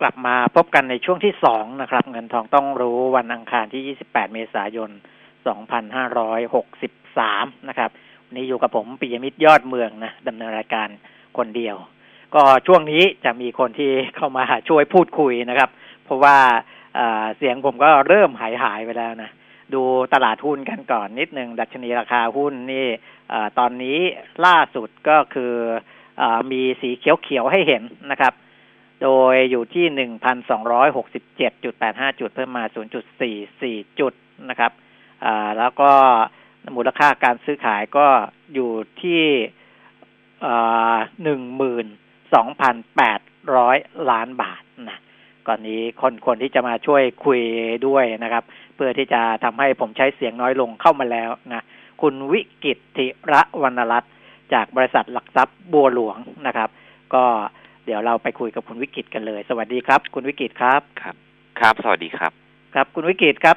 [0.00, 4.90] กลับมาพบกันในช่วงที่สองนะครับ เงินทองต้องรู้วันอังคารที่ 28 เมษายน
[6.48, 7.90] 2563 นะครับ
[8.26, 10.88] วันนี้อยู่กับผมปิยมิตรยอดเมืองนะดำเนินรายการ
[11.38, 11.76] คนเดียว
[12.34, 15.70] ก็ช่วงนี้จะมีคนที่เข้ามาช่วยพูดคุยนะครับ
[16.10, 16.38] เพราะว่า
[17.36, 19.30] เสียงผมก็เริ่มหายหายไปแล้วนะ
[19.74, 19.82] ดู
[20.14, 22.86] ตลาดหุ้นกันก่อนนิดหนึ่งดัชนีราคาหุ้นนี่
[23.58, 23.98] ตอนนี้
[24.46, 25.54] ล่าสุดก็คือ
[26.20, 28.32] อมีสีเขียวๆให้เห็นนะครับ
[29.02, 34.12] โดยอยู่ที่หนึ่งพันสองร้อยหกสิบเจ็ดจุดแปดห้าจุดเพิ่มมาศูนย์จุดสี่สี่จุด
[34.50, 34.72] นะครับ
[35.58, 35.92] แล้วก็
[36.76, 38.06] มูลค่าการซื้อขายก็
[38.54, 38.70] อยู่
[39.02, 39.22] ที่
[41.22, 41.86] หนึ่งหมื่น
[42.34, 43.20] สองพันแปด
[43.56, 43.76] ร้อย
[44.10, 45.00] ล้านบาทนะ
[45.48, 47.40] ก่อนนี้คนคนที่จะมาช่วยคุย
[47.86, 51.62] ด้วยนะครับ เพื่อที่จะทำให้ผมใช้เสียงน้อยลงเข้ามาแล้วนะ
[52.02, 54.12] คุณวิกิตธิระวรรณรัตน์
[54.54, 56.68] จากบริษัทหลักทรัพย์บัวหลวงนะครับ
[57.14, 57.24] ก็
[57.86, 61.14] เดี๋ยวเราไปคุยกับคุณวิกิตกันเลย สวัสดีครับ คุณวิกิตครับครับ
[61.60, 62.32] ครับ สวัสดีครับ
[62.74, 63.56] ครับคุณวิกิตครับ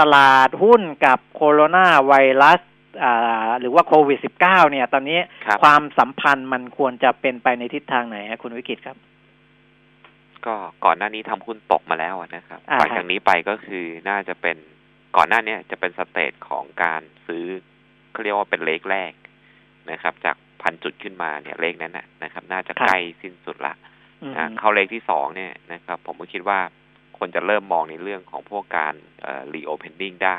[0.00, 2.60] ตลาดหุ้นกับโคโรนาไวรัส
[3.60, 8.96] หรือว่าโควิด -19 เนี่ย ตอนนี้คความสัมพันธ์มันควรจะเป็นไปในทิศทางไหนคุณวิกิจครับ
[10.46, 14.56] ก็ก่อนหน้านี้ทำหุ้นตกมาแล้วนะครับหลังจากนี้ไปก็คือน่าจะเป็น
[15.16, 17.46] ก่อนหน้านี้จะเป็น stage ของการซื้อ
[18.12, 19.12] เขาเรียกว่าเป็น leg แรก
[19.90, 23.74] นะครับ จากพันจุดขึ้นมาเนี่ย leg นั้นนะครับ น่าจะใกล้สิ้นสุดละ
[24.58, 26.60] เข้า leg ที่สองเนี่ยนะครับ ผมก็คิดว่า
[27.18, 28.94] คนจะเริ่มมองในเรื่องของพวกการ
[29.52, 30.38] reopening ได้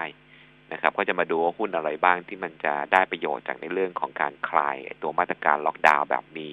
[0.71, 6.47] นะครับ ก็จะมาดูว่าหุ้นอะไรบ้างที่มันจะได้ประโยชน์จากในเรื่องของการคลายตัวมาตรการล็อกดาวน์แบบมี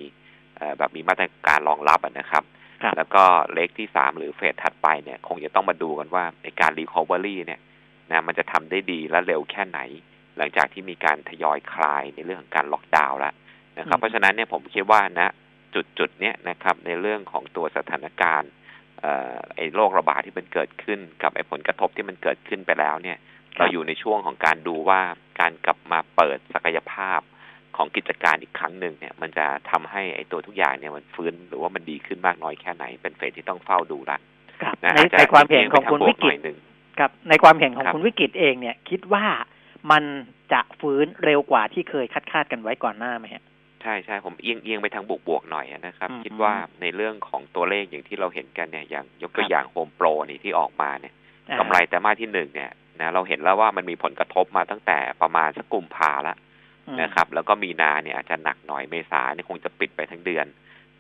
[0.78, 2.44] แบบมีมาตรการรองรับนะครับ
[2.96, 3.24] แล้วก็
[3.54, 7.60] leg ที่สามหรือเฟสถัดไปเนี่ย คงจะต้องมาดูกันว่าในการ recovery เนี่ย
[8.10, 9.80] นะมันจะทำได้ดีและเร็วแค่ไหน
[10.36, 13.34] หลังจากที่มีการทยอยคลายในเรื่องของการล็อกดาวน์แล้ว
[13.78, 15.28] นะครับ เพราะฉะนั้นเนี่ยผมคิดว่านะ
[15.74, 18.50] จุดจุดเนี้ยนะครับ ในเรื่องของตัวสถานการณ์
[19.56, 23.18] ไอ้โรคระบาดที่มันเกิดขึ้นกับไอ้ผลกระทบที่มันเกิดขึ้นไปแล้วเนี่ย
[23.56, 25.00] เราอยู่ในช่วงของการดูว่า
[25.40, 27.20] การกลับมาเปิดศักยภาพ
[27.76, 34.18] ของกิจการอีกครั้งหนึ่งเนี่ย มันจะทำให้ไอ้ตัวทุกอย่างเนี่ยมันฟื้นหรือว่ามันดีขึ้นมากน้อยแค่ไหน เป็นเฟสที่ต้องเฝ้าดูละ
[34.84, 36.38] นะในในความเห็นของคุณวิกฤต
[36.98, 39.24] ครับ ในความเห็นของคุณวิกฤตเองเนี่ย คิดว่า
[39.92, 40.04] มัน
[40.52, 43.44] จะฟื้นเร็วกว่าที่เคยคาดคาดกันไว้ก่อนหน้าไหมฮะ
[43.82, 51.14] ใช่ใช่ผมเอียงเอียงไปทางบวกบวกหน่อยนะครับ คิดว่าในเรื่องของตัวเลขอย่างที่เราเห็นกันเนี่ยอย่างยกตัวอย่างโฮมโปรนี่ที่ออกมาเนี่ย
[51.58, 56.36] กำไรแต่มาที่หนึ่งเนี่ยนะเราเห็นแล้วว่ามันมีผลกระทบมาตั้งแต่ประมาณสักกุมภาแล้ว
[57.02, 60.46] นะครับ แล้วก็มีนาเนี่ยอาจจะหนักหน่อยเมษาเนี่ยคงจะปิดไปทั้งเดือน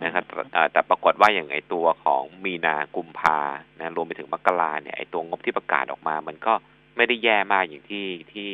[0.04, 0.24] นะครับ
[0.72, 3.38] แต่ปรากฏว่าอย่างไอตัวของมีนากุมภา
[3.78, 6.54] นะรวมไปถึงมกราเนี่ยไอตัวงบที่ประกาศออกมา มันก็
[6.96, 8.48] ไม่ได้แย่มากอย่างที่ที่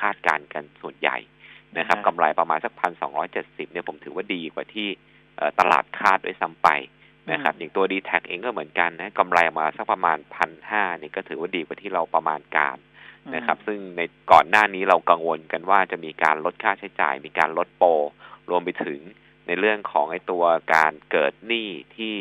[0.00, 1.16] คาดการณ์กันส่วนใหญ่
[1.78, 4.88] นะครับกำไรประมาณสักพันสองร้อยเจ็ดสิบเนี่ยผมถือว่าดีกว่าที่
[5.60, 6.68] ตลาดคาดด้วยซ้าไป
[7.32, 12.76] นะครับอย่างตัวดีแท็เองก็เหมือนกันนะกำไรมาสักประมาณพันห้านี่ก็ถือว่าดีกว่าที่เราประมาณการ
[13.34, 14.00] นะครับ ซึ่งใน
[14.32, 17.88] ก่อนหน้านี้เรากังวลกันว่าจะมีการลดค่าใช้จ่าย มีการลดโปร
[18.50, 19.00] รวมไปถึง
[19.46, 20.44] ในเรื่องของไอ้ตัว
[20.74, 22.14] การเกิดหนี้ที่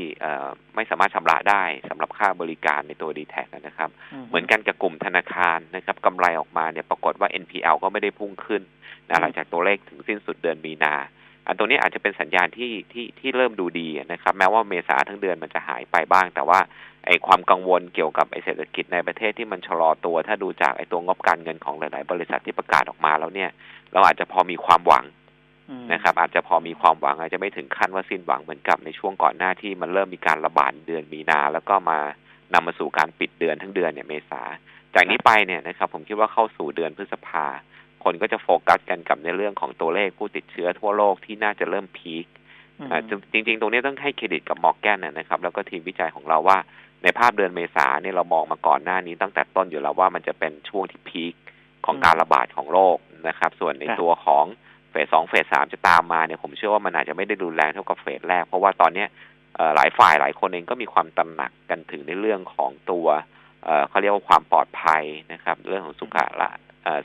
[0.76, 3.89] ไม่สามารถชำระได้สำหรับค่าบริการในตัวดีแท็นะครับ
[4.28, 8.62] เหมือนกันกับกลุ่มธนาคารนะครับกำไรออกมาเนี่ยปรากฏว่า NPL ก็ไม่ได้พุ่งขึ้น
[9.10, 10.95] นะหลังจากตัวเลขถึงสิ้นสุดเดือนมีนา
[11.45, 16.60] อันตัวนี้อาจจะเป็นสัญญาณที่ที่ที่เริ่มดูดีนะครับ แม้ว่าเมษาทั้งเดือนมันจะหายไปบ้าง แต่ว่า
[17.06, 23.49] ไอ้ความกังวลเกี่ยวกับไอ้เศรษฐกิจในประเทศที่มันชะลอตัว ถ้าดูจากไอ้ตัวงบการเงินของหลาย ๆ บริษัทที่ประกาศออกมาแล้วเนี่ย
[23.93, 25.06] เราอาจจะพอมีความหวัง
[25.93, 31.99] นะครับ อาจจะพอมีความหวังอาจจะไม่ถึงขั้นว่าสิ้นหวังเหมือนกับในช่วงก่อนหน้าที่มันเริ่มมีการระบาดเดือนมีนาแล้วก็มา
[32.54, 34.41] นำมาสู่การปิดเดือนทั้งเดือนเนี่ยเมษา
[34.95, 37.45] จากนี้ไปเนี่ยนะครับ ผมคิดว่าเข้าสู่เดือนพฤษภา
[38.04, 42.26] คนก็จะโฟกัสกันกับในเรื่องของตัวเลขผู้ติดเชื้อทั่วโลกที่น่าจะเริ่มพีค
[43.32, 46.58] จริง ๆ ตรงนี้ต้องให้เครดิตกับมอร์แกนนะครับ แล้วก็ทีมวิจัยของเราว่า
[47.04, 51.34] ในภาพเดือนเมษาเนี่ยเรามองมาก่อนหน้านี้ตั้งแต่ต้นอยู่แล้วว่ามันจะเป็นช่วงที่พีค
[51.86, 52.97] ของการระบาดของโรค
[53.28, 54.45] นะครับ ส่วนในตัวของ
[54.91, 59.08] เฟสสองเฟสสามจะตามมาเนี่ยผมเชื่อว่ามันอาจจะไม่ได้รุนแรงเท่ากับเฟสแรก เพราะว่าตอนเนี้ย
[59.76, 63.08] หลายฝ่ายหลายคนเองก็มีความตระหนักกันถึงในเรื่องของตัว
[63.89, 66.49] เขาเรียกว่าความปลอดภัยนะครับ เรื่องของสุขละ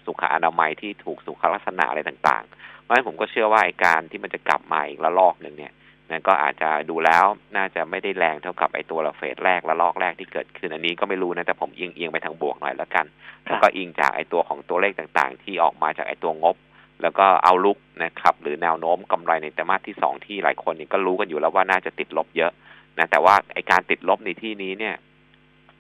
[0.05, 5.73] สุขอนามัยที่ถูกสุขลักษณะอะไรต่างๆเพราะฉะนั้นผมก็เชื่อว่าการที่มันจะกลับมาอีกระลอกหนึ่งเนี่ย
[6.11, 7.25] นั่นก็อาจจะดูแล้ว
[7.57, 13.07] น่าจะไม่ได้แรงเท่ากับไอตัวละเฟสแรกละลอกแรกที่เกิดขึ้นอันนี้ก็ไม่รู้นะแต่ผมเอียงเอียงไปทางบวกหน่อยแล้วกัน
[13.45, 16.57] แล้วก็อิงจากไอตัวของตัวเลขต่างๆ ที่ออกมาจากไอตัวงบ
[17.03, 22.53] แล้วก็เอาลุกนะครับหรือแนวโน้มกำไรในไตรมาสที่สองที่หลายคนนี่ก็รู้กันอยู่แล้วว่าน่าจะติดลบเยอะ
[22.99, 24.97] นะแต่ว่าไอการติดลบในที่นี้เนี่ย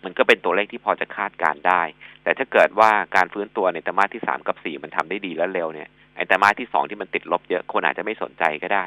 [0.05, 1.83] มันก็เป็นตัวเลขที่พอจะคาดการได้
[2.23, 8.85] แต่ถ้าเกิดว่าการฟื้นตัวในไตรมาสที่สามกับสี่มันทำได้ดีและเร็วเนี่ยไอ้ไตรมาสที่สองที่มันติดลบเยอะคนอาจจะไม่สนใจก็ได้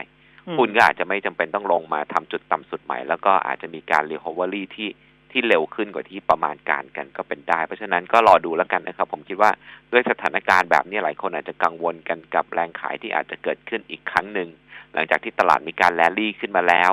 [0.58, 4.90] คุณก็อาจจะไม่จำเป็นต้องลงมาทำจุดต่ำสุดใหม่ แล้วก็อาจจะมีการรีคอเวอรี่ที่
[5.32, 9.52] ที่เร็วขึ้นกว่าที่ประมาณการกันก็เป็นได้ เพราะฉะนั้นก็รอดูแล้วกันนะครับ ผมคิดว่า
[9.92, 14.50] ด้วยสถานการณ์แบบนี้หลายคนอาจจะกังวลกันกับแรงขายที่อาจจะเกิดขึ้นอีกครั้งหนึ่ง
[14.94, 16.92] หลังจากที่ตลาดมีการแลลี่ขึ้นมาแล้ว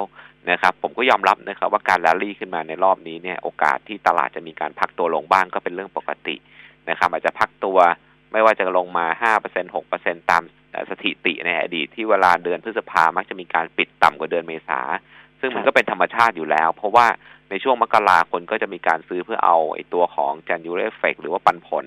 [0.51, 6.37] นะครับ ผมก็ยอมรับนะครับว่าการแรลลี่ขึ้นมาในรอบนี้เนี่ยโอกาสที่ตลาดจะมีการพักตัวลงบ้างก็เป็นเรื่องปกติ
[6.91, 7.79] นะครับ อาจจะพักตัว
[8.33, 9.07] ไม่ว่าจะลงมา
[9.45, 10.43] 5% 6%ตาม
[10.91, 14.81] สถิติในอดีตที่เวลาเดือนพฤษภามักจะมีการปิดต่ำกว่าเดือนเมษา
[15.41, 17.07] ซึ่งมันก็เป็นธรรมชาติอยู่แล้ว เพราะว่า
[17.51, 21.85] ในช่วงมกราคนก็จะมีการซื้อเพื่อเอาไอ้ตัวของ January effect หรือว่าปันผล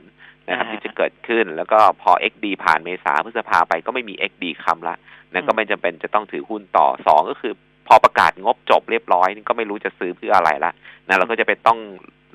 [0.47, 4.95] นะครับที่จะเกิดขึ้นแล้วก็พอ XD ผ่านเมษาพฤษภาไปก็ไม่มี XD คำละ
[5.33, 7.53] นั่นก็ไม่จำเป็นจะต้องถือหุ้นต่อสองก็คือ
[7.87, 10.71] พอประกาศงบจบเรียบร้อยนี่ก็ไม่รู้จะซื้อเพื่ออะไรละ
[11.07, 11.79] นะเราก็จะไปต้อง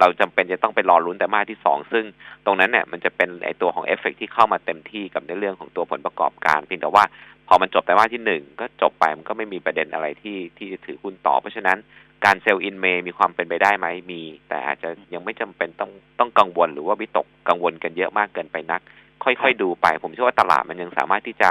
[0.01, 2.05] เราจำเป็นจะต้องไปรอลุ้นแต่มาที่สองซึ่ง
[2.45, 7.05] ตรงนั้นเนี่ยมันจะเป็นไอตัวของเอฟเฟกที่เข้ามาเต็มที่กับในเรื่องของตัวผลประกอบการเพียงแต่ว่า
[7.49, 11.79] พอมันจบแต่ว่าที่หนึ่งก็จบไปมันก็ไม่มีประเด็นอะไรที่ที่จะถือหุ้นต่อ เพราะฉะนั้น
[12.25, 18.81] การเซลล์อินเมย์มีความเป็นไปได้ไหมมี แต่อาจจะยังไม่จำเป็นต้องต้องกังวลหรือว่าวิตกกังวลกันเยอะมากเกินไปนัก
[19.25, 21.51] ค่อยๆดูไป ผมเชื่อว่าตลาดมันยังสามารถที่จะ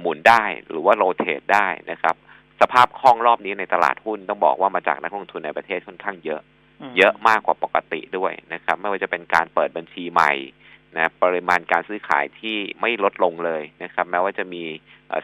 [0.00, 2.16] หมุนได้หรือว่าโรเตทได้นะครับ
[2.72, 6.40] ภาพคล่องรอบนี้ในตลาดหุ้นต้องบอกว่ามาจากนักลงทุนในประเทศค่อนข้างเยอะ
[6.98, 10.32] เยอะมากกว่าปกติด้วยนะครับ ไม่ว่าจะเป็นการเปิดบัญชีใหม่
[10.96, 14.62] นะปริมาณการซื้อขายที่ไม่ลดลงเลยนะครับ แม้ว่าจะมี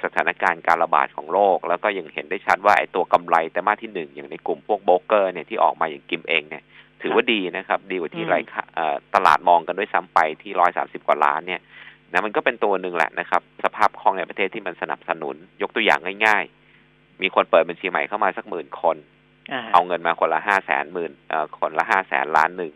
[0.05, 6.62] สถานการณ์การระบาดของโรค แล้วก็ยังเห็นได้ชัดว่าไอ้ตัวกำไรแต่มาที่หนึ่งอย่างในกลุ่มพวกโบรกเกอร์เนี่ยที่ออกมาอย่างกิมเองเนี่ย
[7.03, 8.36] ถือว่าดีนะครับ ดีกว่าที่ไร
[9.14, 11.61] ตลาดมองกันด้วยซ้ำไปที่ร้อยสาสิบกว่าล้านเนี่ย
[12.12, 16.59] นะมันก็เป็นตัวหนึ่งแหละนะครับ สภาพคล่องในประเทศที่มันสนับสนุนยกตัวอย่างง่ายๆ
[17.23, 18.97] มีคนเปิดบัญชีใหม่เข้ามาสักหมื่นคน
[19.73, 21.12] เอาเงินมาคนละห้าแสนหมื่น
[21.59, 22.73] คนละห้าแสนล้านหนึ่ง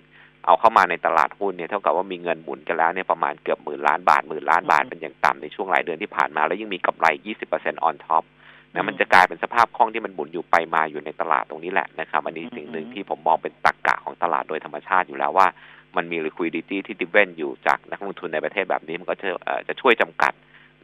[0.47, 7.07] เอาเข้ามาในตลาดหุ้นเนี่ยเท่ากับว่ามีเงินหมุนกันแล้วเนี่ยประมาณเกือบหมื่นล้านบาทหมื่นล้านบาทเป็นอย่างต่ำในช่วงหลายเดือนที่ผ่านมา แล้วยังมีกำไร
[7.47, 8.25] 20% on top
[8.75, 15.47] นะมันจะกลายเป็นสภาพคล่องที่มันหมุนอยู่ไปมาอยู่ในตลาดตรงนี้แหละนะครับอันนี้สิ่งหนึ่งที่ผมมองเป็นตรกกะของตลาดโดยธรรมชาติอยู่แล้วว่า
[15.97, 19.29] มันมี liquidity ที่ดิเวนอยู่จากนักลงทุนในประเทศแบบนี้มันก็จะ
[19.69, 20.33] จะช่วยจำกัด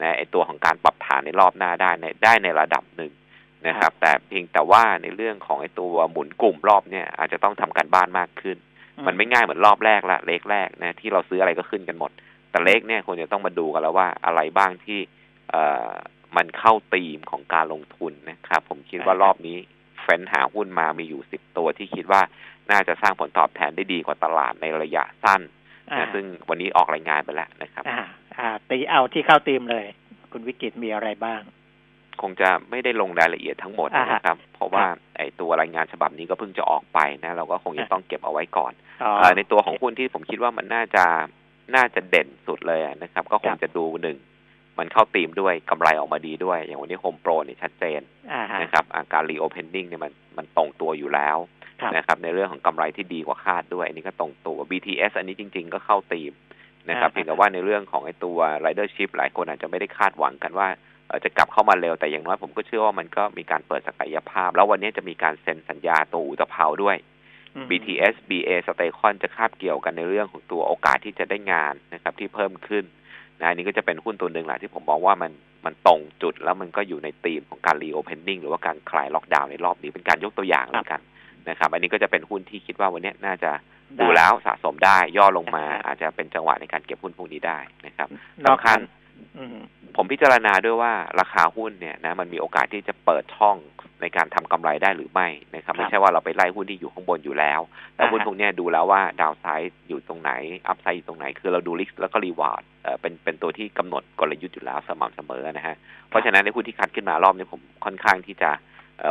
[0.00, 3.12] นะไอตัวของการปรับฐานในรอบหน้าได้ในได้ในระดับหนึ่ง
[3.66, 8.56] นะครับ แต่เพียงแต่ว่าในเรื่องของไอตัวหมุนกลุ่มรอบเนี่ย อาจจะต้องทำการบ้านมากขึ้น
[9.06, 12.10] มันไม่ง่ายเหมือนรอบแรกละเลขแรกนะที่เราซื้ออะไรก็ขึ้นกันหมด
[12.50, 14.98] แต่เลขเนี่ยควรจะต้องมาดูกันแล้วว่าอะไรบ้างที่
[15.50, 15.90] เอ่อ
[16.36, 19.56] มันเข้าตีมของการลงทุนนะครับ ผมคิดว่ารอบนี้
[20.02, 22.22] เฟ้นหาหุ้นมามีอยู่สิบตัวที่คิดว่า
[22.70, 25.40] น่าจะสร้างผลตอบแทนได้ดีกว่าตลาดในระยะสั้น
[25.98, 28.00] นะซึ่งวันนี้ออกรายงานไปแล้วนะครับ อ่า
[28.38, 29.86] อ่าตีเอาที่เข้าตีมเลย
[30.32, 31.40] คุณวิกิตมีอะไรบ้าง
[32.22, 34.84] คงจะไม่ได้ลงรายละเอียดทั้งหมดนะครับ เพราะว่า
[35.16, 41.04] ไอ้ตัวรายงานฉบับนี้ก็เพิ่งจะออกไปนะ เราก็คงจะต้องเก็บเอาไว้ก่อนอในตัวของหุ้นที่ผมคิดว่ามันน่าจะ
[41.74, 44.18] น่าจะเด่นสุดเลยนะครับ ก็คงจะดูหนึ่ง
[44.78, 48.00] มันเข้าตีมด้วยกำไรออกมาดีด้วย อย่างวันนี้โฮมโปรนี่ชัดเจน
[48.62, 51.38] นะครับอาการ reopening เนี่ยมันมันตรงตัวอยู่แล้ว
[51.96, 56.32] นะครับ ในเรื่องของกำไรที่ดีกว่าคาดด้วย อันนี้ก็ตรงตัว BTS อันนี้จริง ๆ ก็เข้าธีม
[56.88, 60.68] นะครับเพียงแต่ว่าในเรื่องของไอ้ตัว ridership หลายคนอาจจะไม่ได้คาดหวังกันว่า
[61.24, 66.96] จะกลับเข้ามาเร็วแต่อย่างน้อยผมก็เชื่อว่ามันก็มีการเปิดศักยภาพ แล้ววันนี้จะมีการเซ็นสัญญาตัวอู่ตะเภาด้วย
[67.68, 72.84] BTS BA STECON จะคาบเกี่ยวกันในเรื่องของตัวโอกาสที่จะได้งานนะครับ ที่เพิ่มขึ้น
[73.40, 75.32] นะอันนี้ก็จะเป็นหุ้นตัวหนึ่งแหละที่ผมมองว่ามัน
[75.64, 81.00] มันตรงจุดแล้วมันก็อยู่ในธีมของการ reopening หรือว่าการคลายล็อกดาวน์ในรอบนี้เป็นการยกตัวอย่างแล้วกัน
[81.48, 83.50] นะครับ อันนี้ก็จะเป็นหุ้นที่คิดว่าวันนี้น่าจะ
[84.00, 88.08] ดูแล้วสะสมได้ย่อลงมา อาจจะเป็นจังหวะในการเก็บหุ้นพวกนี้ได้นะครับ
[88.46, 88.78] สำคัญ
[89.96, 93.56] ผมพิจารณาด้วยว่าราคาหุ้นเนี่ยนะมันมีโอกาสที่จะเปิดช่อง
[94.02, 97.60] ในการทำกำไรได้หรือไม่นะครับ ไม่ใช่ว่าเราไปไล่หุ้นที่อยู่ข้างบนอยู่แล้ว
[97.94, 100.32] แต่หุ้นพวกนี้ดูแล้วว่า downside อยู่ตรงไหน
[100.68, 102.62] upside อยู่ตรงไหน คือเราดู risk แล้วก็ reward
[103.00, 105.76] เป็นเป็นตัวที่กำหนดกลยุทธ์อยู่แล้วสม่ำเสมอนะฮะ
[106.08, 108.50] เพราะฉะนั้นในหุ้นที่คัดขึ้นมารอบนี้ผมค่อนข้างที่จะ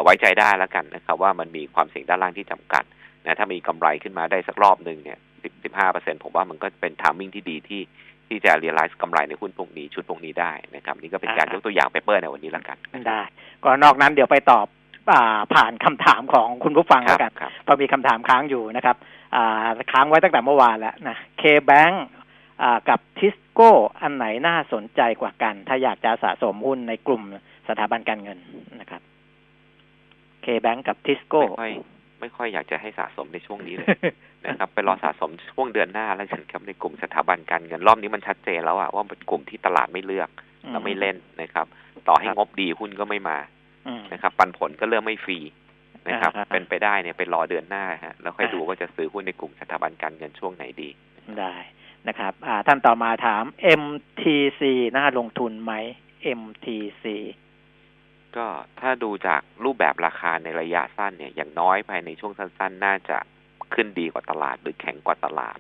[0.03, 2.83] ไว้ใจได้แล้วกันนะครับ ว่ามันมีความเสี่ยงด้านล่างที่จำกัด
[3.25, 7.81] นะถ้ามีกำไรขึ้นมาได้สักรอบหนึ่งเนี่ยสิบสิบห้าเปอร์เซ็นผมว่ามันก็เป็น timing ที่ดีที่
[8.29, 12.77] ที่จะ realize กำไรในหุ้นพวกนี้ชุดพวกนี้ได้นะครับ นี่ก็เป็นการยกตัวอย่าง paper ในวันนี้แล้วกัน
[13.07, 13.21] ได้
[13.63, 14.65] ก็นอกนั้นเดี๋ยวไปตอบ
[15.53, 17.31] ผ่านคำถามของคุณผู้ฟังแล้วกัน
[17.63, 18.95] เพราะมีคำถามค้างอยู่นะครับ
[19.91, 21.91] ค้างไว้ตั้งแต่เมื่อวานแล้วนะเคแบง
[22.89, 23.71] กับทิสโก้
[24.01, 27.23] อันไหนน่าสนใจกว่ากัน ถ้าอยากจะสะสมหุ้นในกลุ่ม
[27.67, 28.37] สถาบันการเงิน
[28.79, 29.01] นะครับ
[30.43, 31.41] เคแบงกับทิสโก้
[32.21, 33.97] ไม่ค่อยอยากจะให้สะสมในช่วงนี้เลย
[34.45, 40.29] นะครับไปรอสะสมช่วงเดือนหน้าแล้วกันครับในกลุ่มสถาบันการเงินรอบนี้มันชัดเจนแล้วอะว่าเป็นกลุ่มที่ตลาดไม่เลือก
[40.71, 41.65] และไม่เล่นนะครับ
[42.07, 43.37] ต่อให้งบดีหุ้นก็ไม่มา
[44.13, 45.39] นะครับ ปันผลก็เริ่มไม่ฟรี
[46.07, 50.89] นะครับ เป็นไปได้เนี่ยไปรอเดือนหน้าฮะแล้วค่อยดูว่าจะซื้อหุ้นในกลุ่มสถาบันการเงินช่วงไหนดี
[51.39, 51.55] ได้
[52.07, 52.33] นะครับ
[52.67, 53.43] ท่านต่อมาถาม
[53.81, 54.61] MTC
[54.97, 55.73] น่าลงทุนไหม
[56.39, 57.05] MTC
[58.37, 58.45] ก็
[58.79, 63.17] ถ้าดูจากรูปแบบราคาในระยะสั้นเนี่ย อย่างน้อยภายในช่วงสั้น ๆ น่าจะ
[63.73, 65.59] ขึ้นดีกว่าตลาดหรือแข็งกว่าตลาด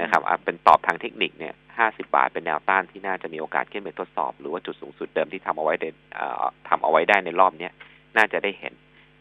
[0.00, 5.96] นะครับเป็นตอบทางเทคนิคเนี่ยห้าสิบาทเป็นแนวต้านที่น่าจะมีโอกาสขึ้นไปทดสอบ หรือว่าจุดสูงสุดเดิมที่ทำเอาไว้เด่น
[6.68, 7.72] ทำเอาไว้ได้ในรอบเนี้ย
[8.16, 8.74] น่าจะได้เห็น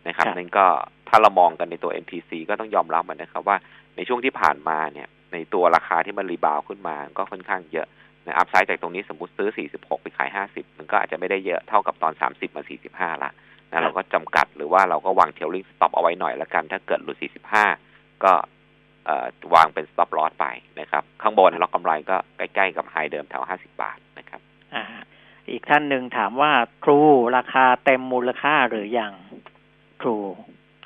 [0.08, 0.66] นะครับนั่นก็
[1.10, 3.58] ถ้าเรามองกันในตัว MTC ก็ต้องยอมรับมันนะครับว่า
[3.96, 7.88] ในช่วงที่ผ่านมาเนี่ย ในตัวราคาที่มัน rebound ขึ้นมาก็ค่อนข้างเยอะ
[8.28, 12.64] นะ upside จากตรงนี้สมมติซื้อ 46 ไปขาย 50 มันก็อาจจะไม่ได้เยอะเท่ากับตอน 30 มา
[13.18, 13.32] 45 ละ
[13.72, 17.18] นะเราก็จำกัดหรือว่าเราก็วาง trailing stop เอาไว้หน่อยละกัน ถ้าเกิดหลุด
[17.72, 18.34] 45 ก็
[19.56, 20.46] วางเป็น stop loss ไป
[20.80, 24.42] นะครับ ข้างบนล็อกกำไรก็ใกล้ๆกับ high เดิมแถว 50 บาทนะครับ
[24.74, 24.84] อ่า
[25.52, 26.52] อีกท่านหนึ่งถามว่า
[26.84, 27.00] ครู
[27.38, 29.14] ราคาเต็มมูลค่าหรืออยัง
[30.02, 30.16] ครู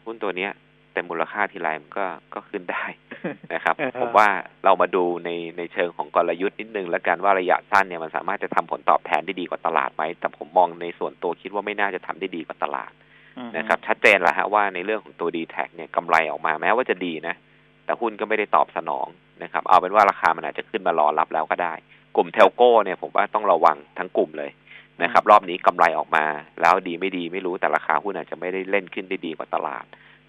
[0.06, 0.52] หุ้นตัวเนี้ย
[0.94, 2.84] แต่มูลค่าทีไรมันก็ก็ขึ้นได้
[3.54, 4.28] นะครับ ผมว่า
[4.66, 12.92] เรามาดูในในเชิงของกลยุทธ์นิดนึง แล้วกันว่าระยะสั้นเนี่ยมันสามารถจะทำผลตอบแทนได้ดีกว่าตลาดไหมแต่ผมมองในส่วนตัวคิดว่าไม่น่าจะทำได้ดีกว่าตลาด
[13.58, 17.36] นะครับ ชัดเจนแล้วฮะว่าในเรื่องของตัวดีแท็เนี่ยกำไรออกมาแม้ว่าจะดีนะ
[17.86, 19.08] แต่หุ้นก็ไม่ได้ตอบสนอง
[19.44, 21.74] นะครับ เอาเป็นว่าราคามันอาจจะขึ้นมารอรับแล้วก็ได้
[22.16, 24.52] กลุ่ม telco เนี่ยผมว่าต้องระวังทั้งกลุ่มเลย
[25.04, 26.26] นะครับ รอบนี้กำไรออกมา
[26.62, 29.86] แล้วดีไม่ดีไม่รู้แต่ราคาหุ้นอาจจะไม่ได้เล่นขึ้นได้ดีกว่าตลาด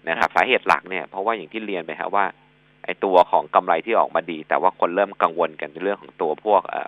[0.09, 2.25] นะครับสาเหตุหลักเนี่ยเพราะว่าอย่างที่เรียนไปครับว่า
[2.85, 6.81] ไอตัวของกำไรที่ออกมาดี แต่ว่าคนเริ่มกังวลกันในเรื่องของตัวพวกเอ่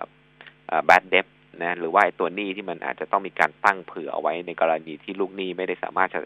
[0.80, 1.26] อ bad debt
[1.62, 6.20] นะหรือว่าไอตัวหนี้ที่มันอาจจะต้องมีการตั้งเผื่อเอาไว้ในกรณีที่ลูกหนี้ไม่ได้สามารถจะ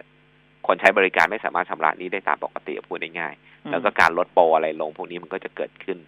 [0.66, 5.98] คนใช้บริการไม่สามารถชำระนี้ได้ตามปกติพูดง่ายๆแล้วก็การลดโปรอะไรลงพวกนี้มันก็จะเกิดขึ้น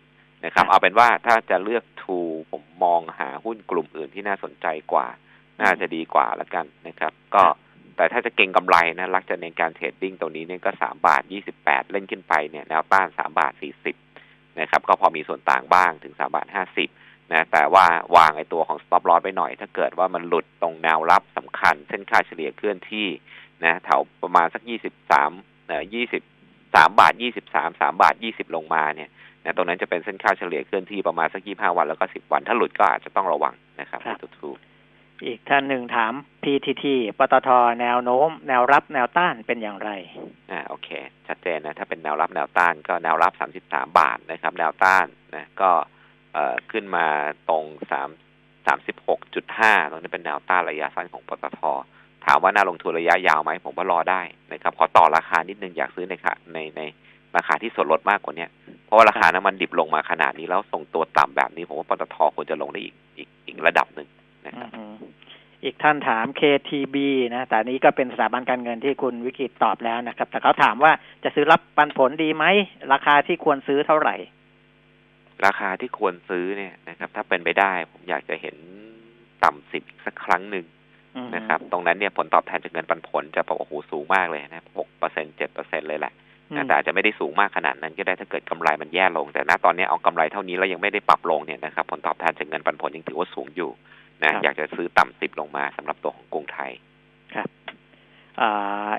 [0.45, 2.19] นะครับ เอาเป็นว่าถ้าจะเลือกทู
[2.51, 5.07] ผมมองหาหุ้นกลุ่มอื่นที่น่าสนใจกว่า
[5.63, 7.45] น่าจะดีกว่าละกันนะครับ ก็
[7.97, 13.97] แต่ถ้าจะเก่งกำไรนะรักจะในการเทรดดิ้งตรงนี้เนี่ยก็สามบาทยี่สิบแปดเล่นขึ้นไปเนี่ยแนวต้านสามบาทสี่สิบ
[14.61, 16.89] นะครับก็พอมีส่วนต่างบ้างถึงสามบาทห้าสิบ
[17.33, 17.87] นะแต่ว่า
[18.17, 23.09] วางไอ้ตัวของ stop loss ไปหน่อย ถ้าเกิดว่ามันหลุดตรงแนวรับสำคัญ เส้นค่าเฉลี่ยเคลื่อนที่
[23.65, 25.31] นะแถวประมาณสักยี่สิบสาม
[25.67, 26.23] เอ่อยี่สิบ
[26.75, 29.11] สามบาทยี่สิบสามสามบาทยี่สิบลงมาเนี่ย
[29.45, 34.57] นะตรงนั้นจะเป็นเส้นค่าเฉลี่ยเคลื่อนที่ประมาณสักยี่ห้าวันแล้วก็สิบวัน ถ้าหลุดก็อาจจะต้องระวังนะครับทุกทุก
[35.27, 36.85] อีกท่านหนึ่งถาม PTT
[37.19, 37.51] ปตท
[37.81, 39.91] แนวโน้ม แนวรับแนวต้านเป็นอย่างไร
[40.51, 40.89] อ่าโอเค
[41.27, 45.71] ชัดเจนนะ ถ้าเป็นแนวรับแนวต้านก็แนวรับสามสิบสามบาทนะครับ แนวต้านนะก็
[46.33, 47.07] เอ่อขึ้นมา
[47.49, 48.09] ตรงสาม
[48.67, 51.61] สามสิบหกจุดห้าตรงนี้เป็นแนวต้านระยะสั้นของปตท
[52.27, 56.81] ถามว่าน่าลงทุนระยะยาวไหมผมว่ารอได้นะครับขอต่อราคานิดนึงอยากซื้อในค่ะในใน
[57.37, 58.47] ราคาที่ส่วนลดมากกว่านี้
[58.87, 64.09] เพราะว่าราคาน้ำมันดิบลงมาขนาดนี้แล้วส่งตัวต่ำแบบนี้ผมว่าปตทควรจะลงได้อีกอีกอีกระดับหนึ่ง
[64.47, 64.71] นะครับ
[65.65, 66.97] อีกท่านถาม KTB
[67.35, 70.93] นะแต่นี้ก็เป็นสถาบันการเงินที่คุณวิกิตตอบแล้วนะครับ แต่เขาถามว่า
[71.25, 72.45] จะซื้อรับปันผลดีไหม
[72.93, 74.17] ราคาที่ควรซื้อเท่าไหร่
[75.47, 78.57] ราคาที่ควรซื้อเนี่ยนะครับ ถ้าเป็นไปได้ ผมอยากจะเห็น
[79.45, 80.67] ต่ำสิบสักครั้งหนึ่ง
[81.37, 86.13] นะครับ ตรงนั้นเนี่ยผลตอบแทนจากเงินปันผลจะบอกโอ้โหสูงมากเลยนะหกเปอร์เซ็นเจ็ดเปอร์เซ็นเลยแหละ
[86.67, 93.71] แต่อาจจะไม่ได้สูงมากขนาดนั้นก็ได้ถ้าเกิดกำไรมันแย่ลง แต่ณตอนนี้เอากำไรเท่านี้แล้วยังไม่ได้ปรับลงเนี่ยนะครับ ผลตอบแทนจากเงินปันผลยังถือว่าสูงอยู่
[94.25, 96.71] นะอยากจะซื้อต่ำสิบลงมาสำหรับตัวของกรุงไทย
[97.35, 97.49] ครับ
[98.41, 98.43] อ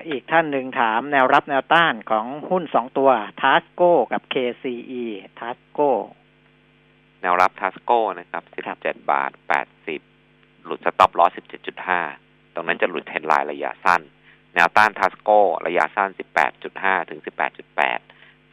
[0.08, 3.10] อีกท่านหนึ่งถามแนวรับแนวต้านของหุ้นสองตัว
[3.40, 5.04] ทัสโก้กับ KCE
[5.38, 5.92] ทัสโก้
[7.22, 10.00] แนวรับทัสโก้นะครับสิบเจ็ดบาทแปดสิบ
[10.64, 12.00] หลุด stop loss สิบเจ็ดจุดห้า
[12.54, 14.00] ตรงนั้นจะหลุด trend line ระยะสั้น
[14.54, 17.98] แนวต้านทัสโก้ระยะสั้นสิบแปดจุดห้าถึงสิบแปดจุดแปด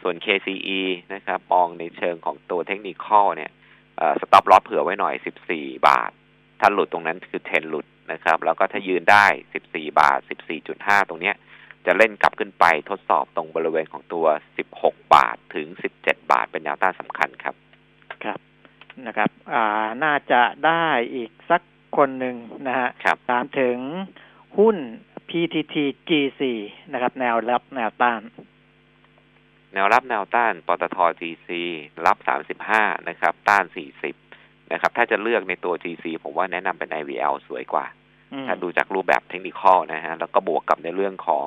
[0.01, 0.81] ส่วน KCE
[1.13, 3.51] นะครับมองในเชิงของตัว technical เนี่ย
[4.21, 6.11] stop loss เผื่อไว้หน่อยสิบสี่บาท
[6.61, 11.35] ถ้าหลุดตรงนั้นคือเทนหลุดนะครับ แล้วก็ถ้ายืนได้สิบสี่บาทสิบสี่จุดห้าตรงเนี้ย
[11.85, 14.25] จะเล่นกลับขึ้นไปทดสอบตรงบริเวณของตัว
[14.57, 17.55] สิบหกบาทถึงสิบเจ็ดบาทเป็นแนวต้านสำคัญครับ
[18.23, 18.39] ครับ
[19.07, 21.61] นะครับ อ่าน่าจะได้อีกสัก
[21.97, 22.35] คนหนึ่ง
[22.67, 22.89] นะฮะ
[23.29, 23.77] ถามถึง
[24.57, 24.77] หุ้น
[25.29, 25.75] PTT
[26.09, 26.41] GC
[26.93, 28.21] นะครับ แนวรับแนวต้าน
[29.73, 31.49] แนวรับแนวต้านปตท GC
[32.05, 34.15] รับสามสิบห้านะครับ ต้านสี่สิบ
[34.71, 37.85] นะครับ ถ้าจะเลือกในตัว GC ผมว่าแนะนำเป็น IVL สวยกว่า
[38.47, 39.61] ถ้าดูจากรูปแบบเทคนิค
[39.93, 41.45] นะฮะ แล้วก็บวกกับในเรื่องของ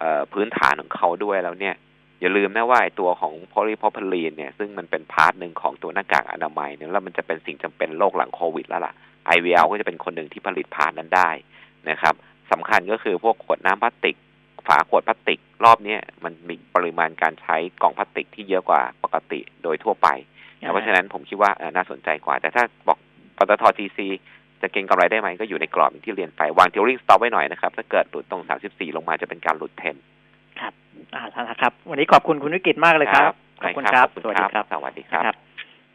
[0.00, 0.02] อ
[0.32, 1.74] พื้นฐานของเขาด้วยแล้วเนี่ย
[2.20, 8.92] อย่าลืมนะว่าไอตัวของโพลีโพพลีนเนี่ย ซึ่งมันเป็น part หนึ่งของตัวหน้ากากอนามัยเนี่ยแล้วมันจะเป็นสิ่งจำเป็นโลกหลังโควิดแล้วล่ะ
[9.36, 11.30] IVL ก็จะเป็นคนหนึ่งที่ผลิต part นั้นได้
[11.90, 12.14] นะครับ
[12.52, 14.16] สำคัญก็คือพวกขวดน้ำพลาสติก
[14.66, 20.08] ฝาขวดพลาสติก รอบนี้มันมีปริมาณการใช้กล่องพลาสติกที่เยอะกว่าปกติโดยทั่วไป
[20.72, 22.98] เพราะฉะนั้นผมคิดว่าน่าสนใจกว่า แต่ถ้าบอก
[23.36, 24.06] ปตทจีซี
[24.62, 29.96] จะเก็งกำไรได้ไหมก็อยู่ในกรอบที่เรียนไป วาง trailing stop ไว้หน่อยนะครับ ถ้าเกิดหลุดตรง 34 ลงมาจะเป็นการหลุดเทน
[30.60, 30.72] ครับ
[31.14, 35.22] อ่านะครับ วันนี้ขอบคุณคุณวิกิจมากเลยครับ ขอบคุณครับ สวัสดีครับ สวัสดีครับ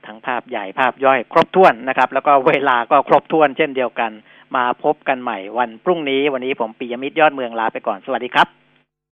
[0.06, 4.12] ทั้งภาพใหญ่ภาพย่อยครบถ้วนนะครับ แล้วก็เวลาก็ครบถ้วนเช่นเดียวกัน
[4.56, 8.59] มาพบกันใหม่วันพรุ่งนี้ วันนี้ผมปิยมิตรยอดเมืองลาไปก่อน สวัสดีครับ